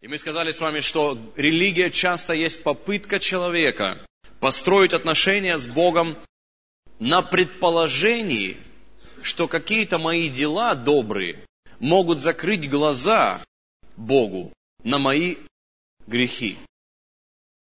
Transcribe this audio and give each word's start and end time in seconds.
И 0.00 0.08
мы 0.08 0.16
сказали 0.16 0.50
с 0.50 0.60
вами, 0.60 0.80
что 0.80 1.18
религия 1.36 1.90
часто 1.90 2.32
есть 2.32 2.62
попытка 2.62 3.20
человека 3.20 4.06
построить 4.40 4.94
отношения 4.94 5.58
с 5.58 5.68
Богом 5.68 6.16
на 6.98 7.20
предположении, 7.20 8.56
что 9.22 9.46
какие-то 9.46 9.98
мои 9.98 10.30
дела 10.30 10.74
добрые 10.74 11.44
могут 11.80 12.20
закрыть 12.20 12.68
глаза 12.70 13.44
Богу 13.96 14.54
на 14.82 14.98
мои 14.98 15.36
грехи. 16.06 16.56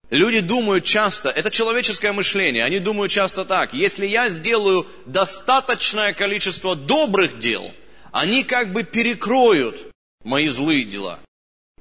Люди 0.09 0.39
думают 0.39 0.85
часто, 0.85 1.29
это 1.29 1.51
человеческое 1.51 2.13
мышление, 2.13 2.63
они 2.63 2.79
думают 2.79 3.11
часто 3.11 3.43
так, 3.43 3.73
если 3.73 4.07
я 4.07 4.29
сделаю 4.29 4.87
достаточное 5.05 6.13
количество 6.13 6.77
добрых 6.77 7.37
дел, 7.37 7.73
они 8.11 8.43
как 8.45 8.71
бы 8.71 8.83
перекроют 8.83 9.91
мои 10.23 10.47
злые 10.47 10.85
дела. 10.85 11.19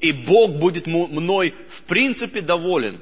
И 0.01 0.13
Бог 0.13 0.53
будет 0.53 0.87
мной 0.87 1.55
в 1.69 1.83
принципе 1.83 2.41
доволен. 2.41 3.01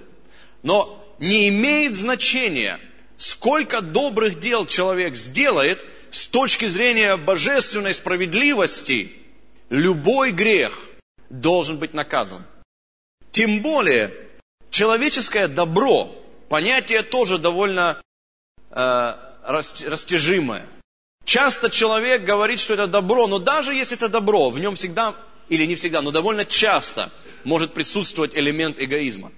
Но 0.63 1.05
не 1.19 1.49
имеет 1.49 1.97
значения, 1.97 2.81
сколько 3.17 3.81
добрых 3.81 4.41
дел 4.41 4.67
человек 4.67 5.17
сделает 5.17 5.85
с 6.11 6.27
точки 6.27 6.67
зрения 6.67 7.17
божественной 7.17 7.95
справедливости, 7.95 9.13
любой 9.69 10.33
грех 10.33 10.79
должен 11.29 11.79
быть 11.79 11.93
наказан. 11.93 12.45
Тем 13.31 13.61
более, 13.61 14.15
человеческое 14.71 15.49
добро, 15.49 16.15
понятие 16.49 17.03
тоже 17.03 17.39
довольно 17.39 18.01
э, 18.71 19.15
растяжимое. 19.43 20.67
Часто 21.25 21.71
человек 21.71 22.25
говорит, 22.25 22.61
что 22.61 22.75
это 22.75 22.87
добро, 22.87 23.27
но 23.27 23.39
даже 23.39 23.75
если 23.75 23.97
это 23.97 24.09
добро, 24.09 24.49
в 24.49 24.59
нем 24.59 24.77
всегда, 24.77 25.17
или 25.49 25.65
не 25.65 25.75
всегда, 25.75 26.03
но 26.03 26.11
довольно 26.11 26.45
часто 26.45 27.13
может 27.45 27.75
присутствовать 27.75 28.35
элемент 28.35 28.77
эгоизма. 28.81 29.33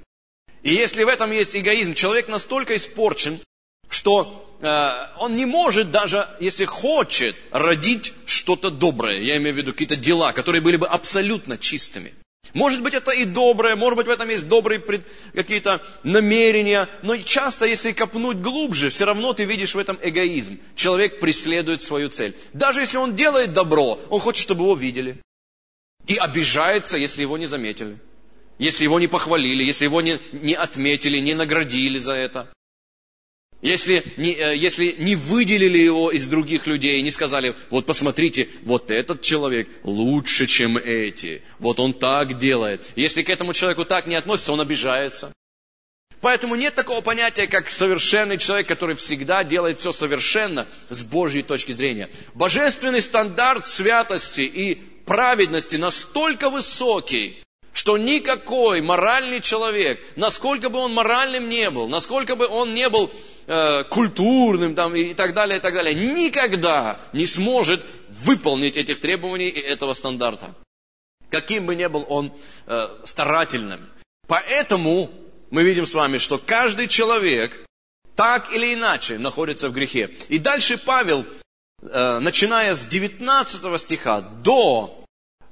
И 0.63 0.75
если 0.75 1.05
в 1.05 1.09
этом 1.09 1.31
есть 1.31 1.57
эгоизм, 1.57 1.95
человек 1.95 2.29
настолько 2.29 2.75
испорчен, 2.75 3.41
что 3.89 4.57
э, 4.61 4.91
он 5.19 5.37
не 5.37 5.47
может 5.47 5.91
даже, 5.91 6.29
если 6.41 6.65
хочет, 6.65 7.37
родить 7.51 8.13
что-то 8.27 8.71
доброе. 8.71 9.21
Я 9.23 9.37
имею 9.37 9.55
в 9.55 9.59
виду 9.59 9.73
какие-то 9.73 9.97
дела, 9.97 10.33
которые 10.33 10.61
были 10.61 10.77
бы 10.77 10.87
абсолютно 10.87 11.59
чистыми. 11.59 12.15
Может 12.55 12.83
быть, 12.83 12.95
это 12.95 13.11
и 13.11 13.25
доброе, 13.25 13.77
может 13.77 13.97
быть, 13.99 14.07
в 14.07 14.11
этом 14.11 14.29
есть 14.31 14.49
добрые 14.49 14.81
пред... 14.81 15.03
какие-то 15.35 15.83
намерения, 16.03 16.89
но 17.03 17.17
часто, 17.19 17.67
если 17.67 17.93
копнуть 17.93 18.39
глубже, 18.39 18.89
все 18.89 19.05
равно 19.05 19.33
ты 19.35 19.45
видишь 19.45 19.75
в 19.75 19.79
этом 19.79 19.99
эгоизм. 20.03 20.59
Человек 20.75 21.21
преследует 21.21 21.83
свою 21.83 22.09
цель. 22.09 22.35
Даже 22.55 22.81
если 22.81 22.97
он 22.97 23.15
делает 23.15 23.53
добро, 23.53 24.01
он 24.09 24.21
хочет, 24.21 24.43
чтобы 24.43 24.65
его 24.65 24.75
видели. 24.75 25.19
И 26.09 26.17
обижается, 26.17 26.97
если 26.97 27.23
его 27.23 27.39
не 27.39 27.47
заметили. 27.47 27.99
Если 28.59 28.83
его 28.83 28.99
не 28.99 29.07
похвалили, 29.07 29.63
если 29.63 29.85
его 29.85 30.01
не, 30.01 30.19
не 30.33 30.55
отметили, 30.55 31.19
не 31.19 31.35
наградили 31.35 31.99
за 31.99 32.15
это. 32.15 32.51
Если 33.61 34.05
не, 34.17 34.35
э, 34.35 34.57
если 34.57 34.95
не 34.99 35.17
выделили 35.17 35.79
его 35.79 36.11
из 36.11 36.29
других 36.29 36.67
людей, 36.67 37.03
не 37.03 37.11
сказали, 37.11 37.55
вот 37.71 37.87
посмотрите, 37.87 38.49
вот 38.63 38.91
этот 38.91 39.21
человек 39.21 39.69
лучше, 39.83 40.47
чем 40.47 40.77
эти, 40.79 41.43
вот 41.59 41.79
он 41.79 41.93
так 41.93 42.39
делает. 42.39 42.85
Если 42.97 43.23
к 43.23 43.31
этому 43.31 43.53
человеку 43.53 43.85
так 43.85 44.07
не 44.07 44.15
относится, 44.15 44.53
он 44.53 44.61
обижается. 44.61 45.33
Поэтому 46.21 46.55
нет 46.55 46.75
такого 46.75 47.01
понятия, 47.01 47.47
как 47.47 47.71
совершенный 47.71 48.39
человек, 48.39 48.67
который 48.67 48.97
всегда 48.97 49.45
делает 49.45 49.79
все 49.79 49.93
совершенно 49.93 50.67
с 50.89 51.03
Божьей 51.03 51.43
точки 51.43 51.73
зрения. 51.73 52.11
Божественный 52.35 53.03
стандарт 53.03 53.69
святости 53.69 54.41
и 54.41 54.83
праведности 55.09 55.77
настолько 55.77 56.51
высокий, 56.51 57.43
что 57.73 57.99
никакой 57.99 58.83
моральный 58.83 59.41
человек, 59.41 60.01
насколько 60.17 60.69
бы 60.69 60.79
он 60.79 60.95
моральным 60.95 61.49
не 61.49 61.71
был, 61.71 61.89
насколько 61.89 62.37
бы 62.37 62.47
он 62.47 62.75
не 62.75 62.89
был 62.89 63.11
э, 63.47 63.85
культурным 63.85 64.75
там, 64.75 64.95
и 64.95 65.15
так 65.15 65.35
далее, 65.35 65.59
и 65.59 65.61
так 65.61 65.75
далее, 65.75 65.95
никогда 65.95 67.01
не 67.13 67.27
сможет 67.27 67.85
выполнить 68.09 68.77
этих 68.77 69.01
требований 69.01 69.49
и 69.49 69.61
этого 69.61 69.95
стандарта. 69.95 70.55
Каким 71.31 71.67
бы 71.67 71.75
ни 71.75 71.87
был 71.87 72.05
он 72.09 72.33
э, 72.67 72.89
старательным. 73.05 73.89
Поэтому 74.27 75.11
мы 75.51 75.63
видим 75.63 75.87
с 75.87 75.95
вами, 75.95 76.19
что 76.19 76.39
каждый 76.39 76.87
человек 76.89 77.65
так 78.15 78.53
или 78.53 78.75
иначе 78.75 79.19
находится 79.19 79.71
в 79.71 79.73
грехе. 79.73 80.11
И 80.29 80.39
дальше 80.39 80.77
Павел, 80.77 81.25
начиная 81.81 82.75
с 82.75 82.87
19 82.87 83.81
стиха 83.81 84.21
до 84.21 84.99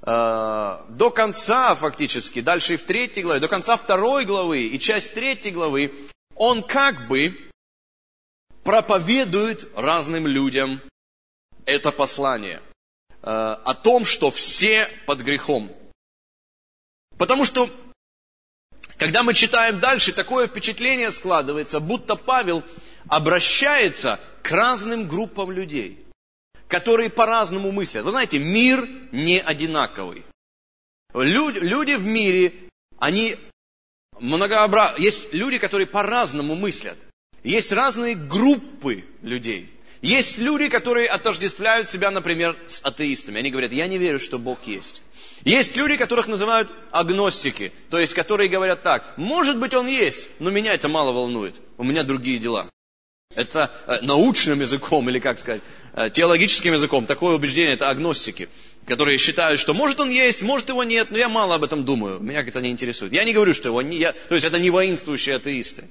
Э, 0.06 0.84
до 0.88 1.10
конца 1.10 1.74
фактически, 1.74 2.40
дальше 2.40 2.74
и 2.74 2.76
в 2.76 2.84
третьей 2.84 3.24
главе, 3.24 3.40
до 3.40 3.48
конца 3.48 3.76
второй 3.76 4.24
главы 4.24 4.62
и 4.62 4.78
часть 4.78 5.14
третьей 5.14 5.50
главы, 5.50 5.92
он 6.36 6.62
как 6.62 7.08
бы 7.08 7.36
проповедует 8.62 9.68
разным 9.76 10.28
людям 10.28 10.80
это 11.64 11.90
послание 11.90 12.62
э, 13.10 13.16
о 13.24 13.74
том, 13.74 14.04
что 14.04 14.30
все 14.30 14.88
под 15.06 15.22
грехом. 15.22 15.72
Потому 17.18 17.44
что, 17.44 17.68
когда 18.98 19.24
мы 19.24 19.34
читаем 19.34 19.80
дальше, 19.80 20.12
такое 20.12 20.46
впечатление 20.46 21.10
складывается, 21.10 21.80
будто 21.80 22.14
Павел 22.14 22.62
обращается 23.08 24.20
к 24.44 24.52
разным 24.52 25.08
группам 25.08 25.50
людей– 25.50 26.00
которые 26.68 27.10
по-разному 27.10 27.72
мыслят. 27.72 28.04
Вы 28.04 28.10
знаете, 28.10 28.38
мир 28.38 28.88
не 29.12 29.40
одинаковый. 29.40 30.24
Люди, 31.14 31.58
люди 31.58 31.92
в 31.92 32.04
мире, 32.04 32.52
они 32.98 33.36
многообразны. 34.18 35.02
Есть 35.02 35.32
люди, 35.32 35.58
которые 35.58 35.86
по-разному 35.86 36.54
мыслят. 36.54 36.98
Есть 37.42 37.72
разные 37.72 38.14
группы 38.14 39.04
людей. 39.22 39.72
Есть 40.02 40.38
люди, 40.38 40.68
которые 40.68 41.08
отождествляют 41.08 41.88
себя, 41.88 42.10
например, 42.10 42.56
с 42.68 42.80
атеистами. 42.82 43.38
Они 43.38 43.50
говорят, 43.50 43.72
я 43.72 43.86
не 43.86 43.98
верю, 43.98 44.20
что 44.20 44.38
Бог 44.38 44.58
есть. 44.66 45.02
Есть 45.44 45.76
люди, 45.76 45.96
которых 45.96 46.26
называют 46.26 46.72
агностики, 46.90 47.72
то 47.90 47.98
есть 47.98 48.14
которые 48.14 48.48
говорят 48.48 48.82
так, 48.82 49.16
может 49.16 49.58
быть 49.58 49.74
он 49.74 49.86
есть, 49.86 50.28
но 50.38 50.50
меня 50.50 50.74
это 50.74 50.88
мало 50.88 51.12
волнует, 51.12 51.54
у 51.76 51.84
меня 51.84 52.02
другие 52.02 52.38
дела. 52.38 52.68
Это 53.30 53.70
э, 53.86 54.00
научным 54.00 54.60
языком, 54.60 55.08
или 55.08 55.18
как 55.18 55.38
сказать, 55.38 55.62
теологическим 56.12 56.74
языком, 56.74 57.06
такое 57.06 57.34
убеждение, 57.34 57.74
это 57.74 57.88
агностики, 57.88 58.48
которые 58.86 59.18
считают, 59.18 59.60
что 59.60 59.74
может 59.74 60.00
он 60.00 60.10
есть, 60.10 60.42
может 60.42 60.68
его 60.68 60.84
нет, 60.84 61.10
но 61.10 61.18
я 61.18 61.28
мало 61.28 61.54
об 61.56 61.64
этом 61.64 61.84
думаю, 61.84 62.20
меня 62.20 62.42
это 62.42 62.60
не 62.60 62.70
интересует. 62.70 63.12
Я 63.12 63.24
не 63.24 63.32
говорю, 63.32 63.52
что 63.54 63.68
его 63.68 63.82
не, 63.82 63.98
я, 63.98 64.12
то 64.12 64.34
есть 64.34 64.46
это 64.46 64.58
не 64.58 64.70
воинствующие 64.70 65.36
атеисты. 65.36 65.84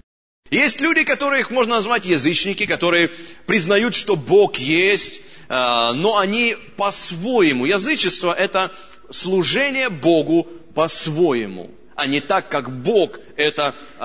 Есть 0.51 0.79
люди, 0.79 1.03
которых 1.03 1.49
можно 1.49 1.75
назвать 1.75 2.05
язычники, 2.05 2.65
которые 2.65 3.09
признают, 3.47 3.95
что 3.95 4.15
Бог 4.15 4.57
есть, 4.57 5.21
э, 5.49 5.91
но 5.95 6.17
они 6.17 6.55
по-своему. 6.77 7.65
Язычество– 7.65 8.31
это 8.37 8.71
служение 9.09 9.89
Богу 9.89 10.47
по-своему, 10.75 11.71
а 11.95 12.05
не 12.05 12.21
так, 12.21 12.49
как 12.49 12.83
Бог 12.83 13.19
это 13.35 13.73
э, 13.97 14.03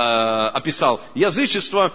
описал. 0.55 1.03
Язычество 1.15 1.93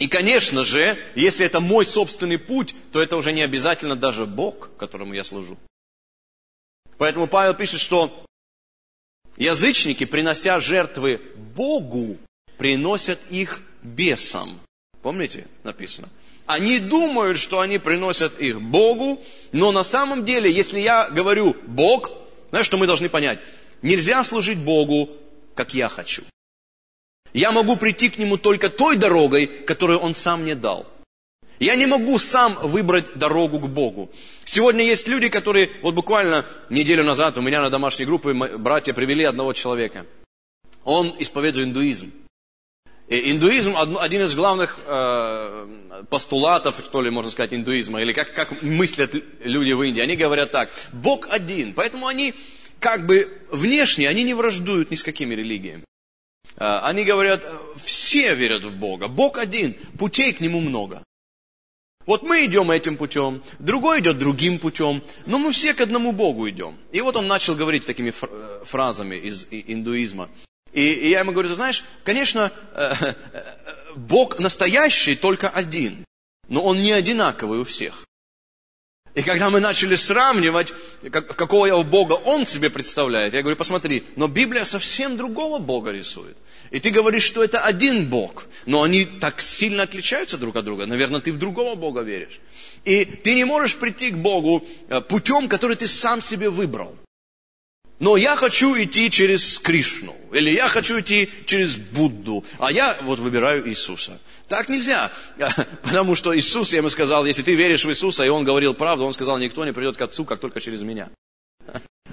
и, 0.00 0.08
конечно 0.08 0.64
же, 0.64 0.98
если 1.14 1.44
это 1.44 1.60
мой 1.60 1.84
собственный 1.84 2.38
путь, 2.38 2.74
то 2.90 3.02
это 3.02 3.18
уже 3.18 3.32
не 3.32 3.42
обязательно 3.42 3.96
даже 3.96 4.24
Бог, 4.24 4.70
которому 4.78 5.12
я 5.12 5.22
служу. 5.22 5.58
Поэтому 6.96 7.26
Павел 7.26 7.52
пишет, 7.52 7.80
что 7.80 8.24
язычники, 9.36 10.04
принося 10.04 10.58
жертвы 10.58 11.20
Богу, 11.36 12.16
приносят 12.56 13.20
их 13.28 13.60
бесам. 13.82 14.60
Помните, 15.02 15.46
написано? 15.64 16.08
Они 16.46 16.78
думают, 16.78 17.38
что 17.38 17.60
они 17.60 17.78
приносят 17.78 18.40
их 18.40 18.60
Богу, 18.60 19.22
но 19.52 19.70
на 19.70 19.84
самом 19.84 20.24
деле, 20.24 20.50
если 20.50 20.80
я 20.80 21.10
говорю 21.10 21.54
Бог, 21.66 22.10
знаешь, 22.48 22.66
что 22.66 22.78
мы 22.78 22.86
должны 22.86 23.10
понять? 23.10 23.38
Нельзя 23.82 24.24
служить 24.24 24.58
Богу, 24.58 25.10
как 25.54 25.74
я 25.74 25.90
хочу. 25.90 26.22
Я 27.32 27.52
могу 27.52 27.76
прийти 27.76 28.08
к 28.08 28.18
Нему 28.18 28.36
только 28.36 28.68
той 28.68 28.96
дорогой, 28.96 29.46
которую 29.46 30.00
Он 30.00 30.14
сам 30.14 30.42
мне 30.42 30.54
дал. 30.54 30.86
Я 31.60 31.76
не 31.76 31.86
могу 31.86 32.18
сам 32.18 32.54
выбрать 32.62 33.18
дорогу 33.18 33.60
к 33.60 33.68
Богу. 33.68 34.10
Сегодня 34.44 34.82
есть 34.82 35.06
люди, 35.06 35.28
которые, 35.28 35.70
вот 35.82 35.94
буквально 35.94 36.46
неделю 36.70 37.04
назад 37.04 37.36
у 37.36 37.42
меня 37.42 37.60
на 37.60 37.68
домашней 37.68 38.06
группе 38.06 38.32
братья 38.32 38.94
привели 38.94 39.24
одного 39.24 39.52
человека. 39.52 40.06
Он 40.84 41.14
исповедует 41.18 41.66
индуизм. 41.66 42.12
И 43.08 43.32
индуизм 43.32 43.76
один 43.76 44.22
из 44.22 44.34
главных 44.34 44.78
э, 44.86 46.04
постулатов, 46.08 46.76
что 46.82 47.02
ли, 47.02 47.10
можно 47.10 47.30
сказать, 47.30 47.52
индуизма, 47.52 48.00
или 48.00 48.12
как, 48.12 48.34
как 48.34 48.62
мыслят 48.62 49.12
люди 49.44 49.72
в 49.72 49.82
Индии. 49.82 50.00
Они 50.00 50.16
говорят 50.16 50.52
так, 50.52 50.70
Бог 50.92 51.28
один, 51.28 51.74
поэтому 51.74 52.06
они 52.06 52.34
как 52.78 53.06
бы 53.06 53.28
внешне, 53.50 54.08
они 54.08 54.22
не 54.22 54.32
враждуют 54.32 54.90
ни 54.90 54.94
с 54.94 55.02
какими 55.02 55.34
религиями. 55.34 55.84
А, 56.60 56.86
они 56.86 57.04
говорят, 57.04 57.42
все 57.82 58.34
верят 58.34 58.64
в 58.64 58.76
Бога. 58.76 59.08
Бог 59.08 59.38
один, 59.38 59.74
путей 59.98 60.34
к 60.34 60.40
Нему 60.40 60.60
много. 60.60 61.02
Вот 62.04 62.22
мы 62.22 62.44
идем 62.44 62.70
этим 62.70 62.96
путем, 62.96 63.42
другой 63.58 64.00
идет 64.00 64.18
другим 64.18 64.58
путем, 64.58 65.02
но 65.26 65.38
мы 65.38 65.52
все 65.52 65.74
к 65.74 65.80
одному 65.80 66.12
Богу 66.12 66.48
идем. 66.48 66.78
И 66.92 67.00
вот 67.00 67.16
он 67.16 67.26
начал 67.26 67.54
говорить 67.54 67.86
такими 67.86 68.12
э, 68.20 68.64
фразами 68.64 69.16
из 69.16 69.46
индуизма. 69.50 70.28
И, 70.72 71.08
я 71.08 71.20
ему 71.20 71.32
говорю, 71.32 71.48
ты 71.48 71.54
знаешь, 71.54 71.84
конечно, 72.04 72.52
э, 72.74 72.92
э, 73.00 73.14
Бог 73.96 74.38
настоящий 74.38 75.14
только 75.14 75.48
один, 75.48 76.04
но 76.48 76.62
он 76.62 76.82
не 76.82 76.92
одинаковый 76.92 77.60
у 77.60 77.64
всех. 77.64 78.04
И 79.14 79.22
когда 79.22 79.50
мы 79.50 79.60
начали 79.60 79.96
сравнивать, 79.96 80.72
как, 81.10 81.34
какого 81.36 81.82
Бога 81.82 82.14
он 82.14 82.46
себе 82.46 82.70
представляет, 82.70 83.34
я 83.34 83.42
говорю, 83.42 83.56
посмотри, 83.56 84.04
но 84.16 84.28
Библия 84.28 84.64
совсем 84.64 85.16
другого 85.16 85.58
Бога 85.58 85.90
рисует. 85.90 86.36
И 86.70 86.78
ты 86.78 86.90
говоришь, 86.90 87.24
что 87.24 87.42
это 87.42 87.60
один 87.60 88.08
Бог, 88.08 88.46
но 88.64 88.82
они 88.82 89.04
так 89.04 89.40
сильно 89.40 89.82
отличаются 89.82 90.38
друг 90.38 90.54
от 90.56 90.64
друга. 90.64 90.86
Наверное, 90.86 91.20
ты 91.20 91.32
в 91.32 91.38
другого 91.38 91.74
Бога 91.74 92.02
веришь. 92.02 92.40
И 92.84 93.04
ты 93.04 93.34
не 93.34 93.44
можешь 93.44 93.76
прийти 93.76 94.10
к 94.10 94.16
Богу 94.16 94.64
э, 94.88 95.00
путем, 95.00 95.48
который 95.48 95.76
ты 95.76 95.88
сам 95.88 96.22
себе 96.22 96.48
выбрал. 96.48 96.96
Но 97.98 98.16
я 98.16 98.36
хочу 98.36 98.74
идти 98.82 99.10
через 99.10 99.58
Кришну, 99.58 100.16
или 100.32 100.50
я 100.50 100.68
хочу 100.68 100.98
идти 101.00 101.28
через 101.44 101.76
Будду, 101.76 102.44
а 102.58 102.72
я 102.72 102.96
вот 103.02 103.18
выбираю 103.18 103.68
Иисуса. 103.68 104.18
Так 104.48 104.70
нельзя, 104.70 105.12
потому 105.82 106.14
что 106.14 106.34
Иисус, 106.34 106.72
я 106.72 106.78
ему 106.78 106.88
сказал, 106.88 107.26
если 107.26 107.42
ты 107.42 107.54
веришь 107.54 107.84
в 107.84 107.90
Иисуса, 107.90 108.24
и 108.24 108.28
Он 108.28 108.44
говорил 108.44 108.72
правду, 108.72 109.04
Он 109.04 109.12
сказал, 109.12 109.38
никто 109.38 109.64
не 109.66 109.72
придет 109.72 109.98
к 109.98 110.00
Отцу, 110.00 110.24
как 110.24 110.40
только 110.40 110.60
через 110.60 110.80
меня. 110.80 111.10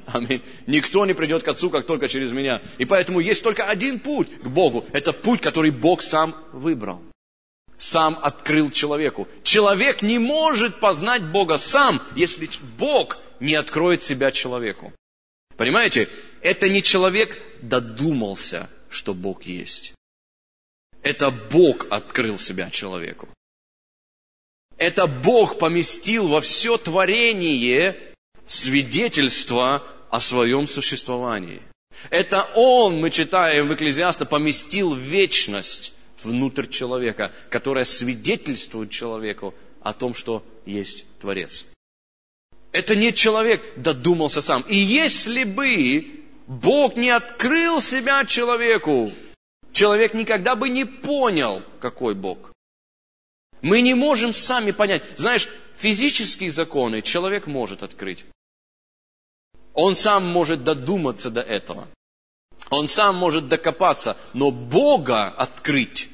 Аминь. 0.08 0.42
Никто 0.68 1.06
не 1.06 1.14
придет 1.14 1.44
к 1.44 1.48
Отцу, 1.50 1.70
как 1.70 1.86
только 1.86 2.08
через 2.08 2.32
меня. 2.32 2.62
И 2.78 2.86
поэтому 2.86 3.20
есть 3.20 3.44
только 3.44 3.66
один 3.66 4.00
путь 4.00 4.30
к 4.40 4.48
Богу. 4.48 4.86
Это 4.94 5.12
путь, 5.12 5.42
который 5.42 5.70
Бог 5.70 6.02
сам 6.02 6.34
выбрал. 6.54 7.02
Сам 7.78 8.18
открыл 8.22 8.72
человеку. 8.72 9.28
Человек 9.44 10.02
не 10.02 10.18
может 10.18 10.80
познать 10.80 11.24
Бога 11.24 11.58
сам, 11.58 12.02
если 12.16 12.50
Бог 12.78 13.18
не 13.40 13.56
откроет 13.56 14.02
себя 14.02 14.32
человеку. 14.32 14.94
Понимаете? 15.58 16.10
Это 16.42 16.70
не 16.70 16.82
человек 16.82 17.38
додумался, 17.62 18.70
что 18.90 19.14
Бог 19.14 19.44
есть. 19.44 19.94
Это 21.02 21.32
Бог 21.32 21.86
открыл 21.90 22.40
себя 22.40 22.70
человеку. 22.70 23.28
Это 24.78 25.06
Бог 25.08 25.58
поместил 25.60 26.28
во 26.28 26.40
все 26.40 26.78
творение 26.78 27.98
свидетельство 28.48 29.84
о 30.10 30.20
своем 30.20 30.68
существовании. 30.68 31.62
Это 32.10 32.48
Он, 32.56 33.00
мы 33.00 33.10
читаем 33.10 33.68
в 33.68 33.74
Экклезиаста, 33.74 34.26
поместил 34.26 34.94
вечность 34.94 35.94
внутрь 36.24 36.68
человека, 36.68 37.34
которая 37.50 37.86
свидетельствует 37.86 38.92
человеку 38.92 39.54
о 39.82 39.94
том, 39.94 40.14
что 40.14 40.44
есть 40.66 41.06
Творец. 41.20 41.66
Это 42.72 42.96
не 42.96 43.14
человек 43.14 43.62
додумался 43.78 44.42
сам. 44.42 44.64
И 44.68 44.76
если 44.76 45.44
бы 45.44 46.24
Бог 46.48 46.96
не 46.96 47.10
открыл 47.10 47.82
себя 47.82 48.26
человеку, 48.26 49.12
человек 49.74 50.14
никогда 50.14 50.56
бы 50.56 50.70
не 50.70 50.86
понял, 50.86 51.64
какой 51.80 52.14
Бог. 52.14 52.52
Мы 53.62 53.82
не 53.82 53.96
можем 53.96 54.34
сами 54.34 54.72
понять. 54.72 55.04
Знаешь, 55.16 55.50
физические 55.78 56.52
законы 56.52 57.02
человек 57.02 57.48
может 57.48 57.84
открыть. 57.84 58.26
Он 59.78 59.94
сам 59.94 60.26
может 60.26 60.64
додуматься 60.64 61.30
до 61.30 61.42
этого. 61.42 61.88
Он 62.72 62.88
сам 62.88 63.16
может 63.16 63.48
докопаться. 63.48 64.18
Но 64.34 64.50
Бога 64.50 65.28
открыть 65.28 66.10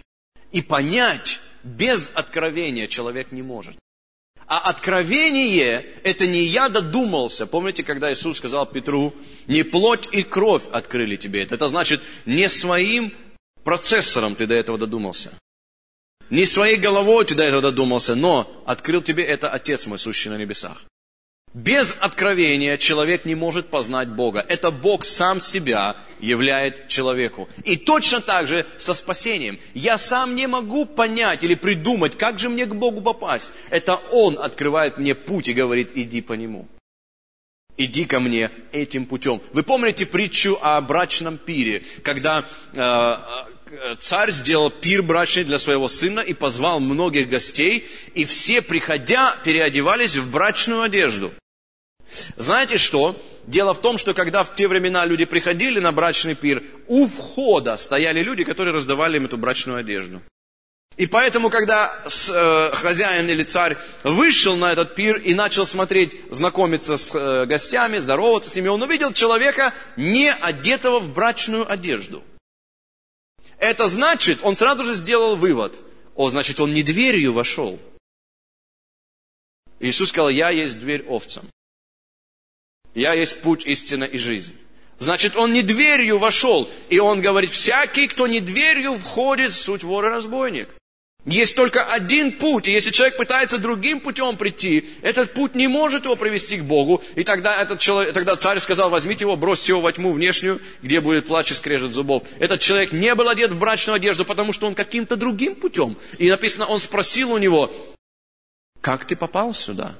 и 0.51 0.61
понять 0.61 1.39
без 1.63 2.11
откровения 2.13 2.87
человек 2.87 3.31
не 3.31 3.41
может. 3.41 3.77
А 4.47 4.59
откровение– 4.59 5.79
это 6.03 6.27
не 6.27 6.43
я 6.43 6.67
додумался. 6.67 7.47
Помните, 7.47 7.83
когда 7.83 8.11
Иисус 8.11 8.37
сказал 8.37 8.65
Петру, 8.65 9.13
не 9.47 9.63
плоть 9.63 10.09
и 10.11 10.23
кровь 10.23 10.63
открыли 10.69 11.15
тебе 11.15 11.43
это. 11.43 11.55
Это 11.55 11.69
значит, 11.69 12.01
не 12.25 12.49
своим 12.49 13.13
процессором 13.63 14.35
ты 14.35 14.45
до 14.45 14.55
этого 14.55 14.77
додумался. 14.77 15.31
Не 16.29 16.45
своей 16.45 16.75
головой 16.75 17.23
ты 17.23 17.33
до 17.33 17.43
этого 17.43 17.61
додумался, 17.61 18.13
но 18.13 18.61
открыл 18.65 19.01
тебе 19.01 19.23
это 19.23 19.49
Отец 19.49 19.85
мой, 19.85 19.97
сущий 19.97 20.29
на 20.29 20.37
небесах. 20.37 20.83
Без 21.53 21.95
откровения 21.99 22.77
человек 22.77 23.25
не 23.25 23.35
может 23.35 23.67
познать 23.69 24.09
Бога. 24.09 24.43
Это 24.49 24.71
Бог 24.71 25.05
сам 25.05 25.39
себя 25.39 25.97
являет 26.19 26.87
человеку. 26.87 27.47
И 27.63 27.77
точно 27.77 28.21
так 28.21 28.47
же 28.47 28.65
со 28.79 28.95
спасением. 28.95 29.59
Я 29.75 29.99
сам 29.99 30.35
не 30.35 30.47
могу 30.47 30.85
понять 30.85 31.43
или 31.43 31.53
придумать, 31.53 32.17
как 32.17 32.39
же 32.39 32.49
мне 32.49 32.65
к 32.65 32.73
Богу 32.73 33.01
попасть. 33.01 33.51
Это 33.69 33.97
Он 34.11 34.39
открывает 34.39 34.97
мне 34.97 35.13
путь 35.13 35.47
и 35.47 35.53
говорит, 35.53 35.91
иди 35.93 36.21
по 36.21 36.33
нему. 36.33 36.67
Иди 37.77 38.05
ко 38.05 38.19
мне 38.19 38.49
этим 38.71 39.05
путем. 39.05 39.39
Вы 39.51 39.61
помните 39.61 40.07
притчу 40.07 40.57
о 40.59 40.81
брачном 40.81 41.37
пире, 41.37 41.83
когда 42.03 42.45
э, 42.73 42.79
э 42.79 43.95
царь 43.99 44.31
сделал 44.31 44.69
пир 44.69 45.01
брачный 45.01 45.43
для 45.43 45.57
своего 45.57 45.87
сына 45.87 46.19
и 46.19 46.33
позвал 46.33 46.79
многих 46.79 47.29
гостей, 47.29 47.87
и 48.13 48.25
все, 48.25 48.61
приходя, 48.61 49.35
переодевались 49.43 50.15
в 50.15 50.29
брачную 50.29 50.81
одежду. 50.81 51.31
Знаете 52.37 52.77
что? 52.77 53.15
Дело 53.45 53.73
в 53.73 53.81
том, 53.81 53.97
что 53.97 54.13
когда 54.13 54.43
в 54.43 54.55
те 54.55 54.67
времена 54.67 55.05
люди 55.05 55.25
приходили 55.25 55.79
на 55.79 55.91
брачный 55.91 56.35
пир, 56.35 56.63
у 56.87 57.07
входа 57.07 57.77
стояли 57.77 58.21
люди, 58.21 58.43
которые 58.43 58.73
раздавали 58.73 59.17
им 59.17 59.25
эту 59.25 59.37
брачную 59.37 59.79
одежду. 59.79 60.21
И 60.95 61.07
поэтому, 61.07 61.49
когда 61.49 62.03
э, 62.05 62.71
хозяин 62.73 63.27
или 63.27 63.43
царь 63.43 63.77
вышел 64.03 64.55
на 64.55 64.71
этот 64.71 64.93
пир 64.93 65.17
и 65.17 65.33
начал 65.33 65.65
смотреть, 65.65 66.15
знакомиться 66.29 66.97
с 66.97 67.15
э, 67.15 67.45
гостями, 67.47 67.97
здороваться 67.97 68.51
с 68.51 68.55
ними, 68.55 68.67
он 68.67 68.81
увидел 68.81 69.11
человека, 69.11 69.73
не 69.97 70.31
одетого 70.31 70.99
в 70.99 71.11
брачную 71.11 71.69
одежду. 71.69 72.23
Это 73.57 73.87
значит, 73.87 74.39
он 74.43 74.55
сразу 74.55 74.83
же 74.83 74.93
сделал 74.93 75.35
вывод. 75.35 75.79
О, 76.15 76.29
значит, 76.29 76.59
он 76.59 76.73
не 76.73 76.83
дверью 76.83 77.33
вошел. 77.33 77.79
Иисус 79.79 80.09
сказал, 80.09 80.29
я 80.29 80.49
есть 80.49 80.79
дверь 80.79 81.03
овцам. 81.07 81.49
Я 82.93 83.13
есть 83.13 83.41
путь, 83.41 83.65
истина 83.65 84.03
и 84.03 84.17
жизнь. 84.17 84.55
Значит, 84.99 85.35
он 85.35 85.51
не 85.51 85.63
дверью 85.63 86.17
вошел. 86.17 86.69
И 86.89 86.99
он 86.99 87.21
говорит, 87.21 87.49
всякий, 87.49 88.07
кто 88.07 88.27
не 88.27 88.39
дверью 88.39 88.95
входит, 88.95 89.51
суть 89.53 89.83
вор 89.83 90.05
и 90.05 90.09
разбойник. 90.09 90.69
Есть 91.25 91.55
только 91.55 91.85
один 91.85 92.37
путь, 92.37 92.67
и 92.67 92.71
если 92.73 92.91
человек 92.91 93.15
пытается 93.15 93.57
другим 93.57 94.01
путем 94.01 94.35
прийти, 94.35 94.89
этот 95.01 95.33
путь 95.33 95.55
не 95.55 95.69
может 95.69 96.03
его 96.03 96.17
привести 96.17 96.57
к 96.57 96.63
Богу. 96.63 97.01
И 97.15 97.23
тогда, 97.23 97.61
этот 97.61 97.79
человек, 97.79 98.13
тогда 98.13 98.35
царь 98.35 98.59
сказал, 98.59 98.89
возьмите 98.89 99.23
его, 99.23 99.37
бросьте 99.37 99.71
его 99.71 99.79
во 99.79 99.93
тьму 99.93 100.11
внешнюю, 100.11 100.61
где 100.81 100.99
будет 100.99 101.27
плач 101.27 101.49
и 101.51 101.53
скрежет 101.53 101.93
зубов. 101.93 102.23
Этот 102.39 102.59
человек 102.59 102.91
не 102.91 103.15
был 103.15 103.29
одет 103.29 103.51
в 103.51 103.57
брачную 103.57 103.95
одежду, 103.95 104.25
потому 104.25 104.51
что 104.51 104.67
он 104.67 104.75
каким-то 104.75 105.15
другим 105.15 105.55
путем. 105.55 105.97
И 106.17 106.29
написано, 106.29 106.65
он 106.65 106.79
спросил 106.79 107.31
у 107.31 107.37
него, 107.37 107.73
как 108.81 109.07
ты 109.07 109.15
попал 109.15 109.53
сюда? 109.53 109.95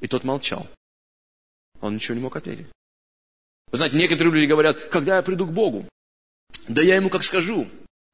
И 0.00 0.08
тот 0.08 0.24
молчал. 0.24 0.66
Он 1.80 1.94
ничего 1.94 2.14
не 2.14 2.20
мог 2.20 2.36
ответить. 2.36 2.66
Вы 3.70 3.78
знаете, 3.78 3.96
некоторые 3.96 4.34
люди 4.34 4.46
говорят, 4.46 4.80
когда 4.88 5.16
я 5.16 5.22
приду 5.22 5.46
к 5.46 5.52
Богу, 5.52 5.88
да 6.68 6.82
я 6.82 6.96
ему 6.96 7.08
как 7.08 7.22
скажу, 7.22 7.68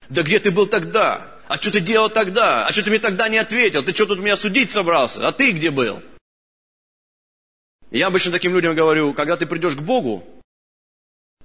да 0.09 0.23
где 0.23 0.39
ты 0.39 0.51
был 0.51 0.67
тогда? 0.67 1.41
А 1.49 1.57
что 1.57 1.71
ты 1.71 1.81
делал 1.81 2.11
тогда? 2.11 2.67
А 2.67 2.73
что 2.73 2.83
ты 2.83 2.91
мне 2.91 2.99
тогда 2.99 3.29
не 3.29 3.39
ответил? 3.39 3.83
Ты 3.83 3.95
что 3.95 4.07
тут 4.07 4.19
меня 4.19 4.37
судить 4.37 4.71
собрался? 4.71 5.27
А 5.27 5.33
ты 5.33 5.53
где 5.53 5.71
был? 5.71 6.03
Я 7.91 8.09
обычно 8.09 8.33
таким 8.33 8.53
людям 8.53 8.75
говорю, 8.75 9.15
когда 9.15 9.37
ты 9.37 9.47
придешь 9.47 9.77
к 9.77 9.81
Богу, 9.81 10.27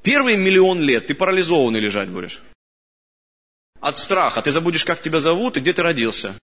первый 0.01 0.37
миллион 0.37 0.81
лет 0.81 1.07
ты 1.07 1.15
парализованный 1.15 1.79
лежать 1.79 2.09
будешь. 2.09 2.41
От 3.79 3.97
страха. 3.97 4.41
Ты 4.41 4.51
забудешь, 4.51 4.85
как 4.85 5.01
тебя 5.01 5.19
зовут 5.19 5.57
и 5.57 5.59
где 5.59 5.73
ты 5.73 5.81
родился. 5.81 6.37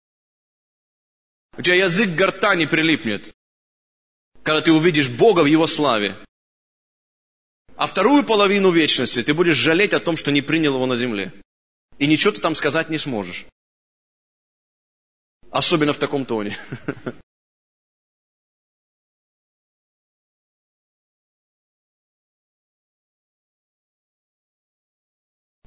У 1.57 1.63
тебя 1.63 1.77
язык 1.77 2.11
к 2.11 2.15
гортани 2.15 2.67
прилипнет 2.67 3.35
когда 4.47 4.63
ты 4.63 4.73
увидишь 4.73 5.09
Бога 5.09 5.41
в 5.43 5.47
Его 5.47 5.67
славе. 5.67 6.17
А 7.75 7.89
вторую 7.89 8.23
половину 8.23 8.71
вечности 8.71 9.25
ты 9.25 9.35
будешь 9.35 9.57
жалеть 9.57 9.93
о 9.93 9.99
том, 9.99 10.17
что 10.17 10.31
не 10.31 10.41
принял 10.41 10.75
Его 10.75 10.87
на 10.87 10.95
земле. 10.95 11.33
И 11.99 12.07
ничего 12.07 12.33
ты 12.33 12.41
там 12.41 12.55
сказать 12.55 12.89
не 12.89 12.99
сможешь. 12.99 13.47
Особенно 15.51 15.93
в 15.93 15.99
таком 15.99 16.25
тоне. 16.25 16.57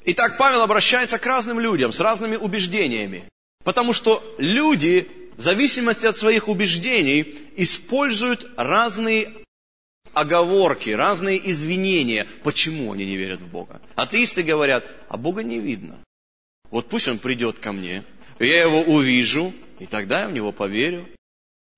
Итак, 0.05 0.37
Павел 0.37 0.61
обращается 0.61 1.19
к 1.19 1.25
разным 1.25 1.59
людям 1.59 1.91
с 1.91 1.99
разными 1.99 2.37
убеждениями. 2.37 3.27
Потому 3.65 3.91
что 3.91 4.23
люди 4.37 5.18
в 5.39 5.41
зависимости 5.41 6.05
от 6.05 6.17
своих 6.17 6.49
убеждений 6.49 7.33
используют 7.55 8.51
разные 8.57 9.31
оговорки, 10.11 10.89
разные 10.89 11.39
извинения, 11.49 12.27
почему 12.43 12.91
они 12.91 13.05
не 13.05 13.15
верят 13.15 13.39
в 13.39 13.47
Бога. 13.47 13.79
Атеисты 13.95 14.43
говорят, 14.43 14.85
а 15.07 15.15
Бога 15.15 15.41
не 15.41 15.59
видно. 15.59 15.95
Вот 16.69 16.89
пусть 16.89 17.07
Он 17.07 17.19
придет 17.19 17.59
ко 17.59 17.71
мне, 17.71 18.03
я 18.37 18.63
Его 18.63 18.81
увижу, 18.81 19.53
И 19.79 19.85
тогда 19.85 20.23
я 20.23 20.27
в 20.27 20.33
него 20.33 20.51
поверю. 20.51 21.07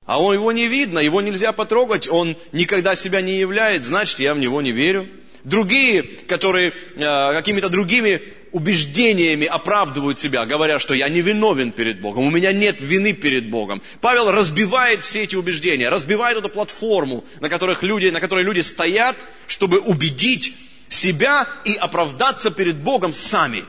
А 0.08 0.20
он, 0.20 0.34
его 0.34 0.51
не 0.51 0.68
видно, 0.68 0.98
его 0.98 1.22
нельзя 1.22 1.51
потрогать, 1.51 2.08
он 2.08 2.36
никогда 2.51 2.96
себя 2.96 3.22
не 3.22 3.38
являет, 3.38 3.84
значит, 3.84 4.20
я 4.20 4.34
в 4.34 4.39
него 4.39 4.63
не 4.63 4.72
верю. 4.72 5.08
Другие, 5.44 6.01
которые 6.01 6.70
э, 6.96 7.00
какими-то 7.00 7.70
другими 7.70 8.24
убеждениями 8.51 9.46
оправдывают 9.46 10.20
себя, 10.20 10.46
говоря, 10.46 10.79
что 10.79 10.93
я 10.93 11.10
не 11.10 11.22
виновен 11.22 11.72
перед 11.72 12.01
Богом, 12.01 12.25
у 12.25 12.29
меня 12.29 12.51
нет 12.51 12.81
вины 12.81 13.13
перед 13.13 13.50
Богом. 13.50 13.81
Павел 14.01 14.31
разбивает 14.31 15.03
все 15.03 15.24
эти 15.24 15.36
убеждения, 15.36 15.89
разбивает 15.89 16.38
эту 16.38 16.50
платформу, 16.50 17.24
на, 17.39 17.50
которых 17.50 17.84
люди, 17.84 18.08
на 18.08 18.20
которой 18.20 18.43
люди 18.43 18.60
стоят, 18.60 19.15
чтобы 19.48 19.79
убедить 19.79 20.55
себя 20.89 21.48
и 21.65 21.75
оправдаться 21.75 22.51
перед 22.51 22.77
Богом 22.77 23.13
сами 23.13 23.63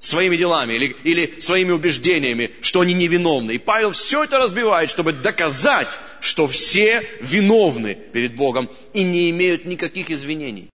своими 0.00 0.36
делами 0.36 0.74
или, 0.74 0.96
или 1.02 1.40
своими 1.40 1.72
убеждениями, 1.72 2.52
что 2.60 2.82
они 2.82 2.94
невиновны. 2.94 3.52
И 3.52 3.58
Павел 3.58 3.92
все 3.92 4.24
это 4.24 4.38
разбивает, 4.38 4.90
чтобы 4.90 5.12
доказать, 5.12 5.88
что 6.20 6.46
все 6.46 7.04
виновны 7.20 7.96
перед 8.12 8.36
Богом 8.36 8.70
и 8.92 9.02
не 9.02 9.30
имеют 9.30 9.64
никаких 9.64 10.10
извинений 10.10 10.70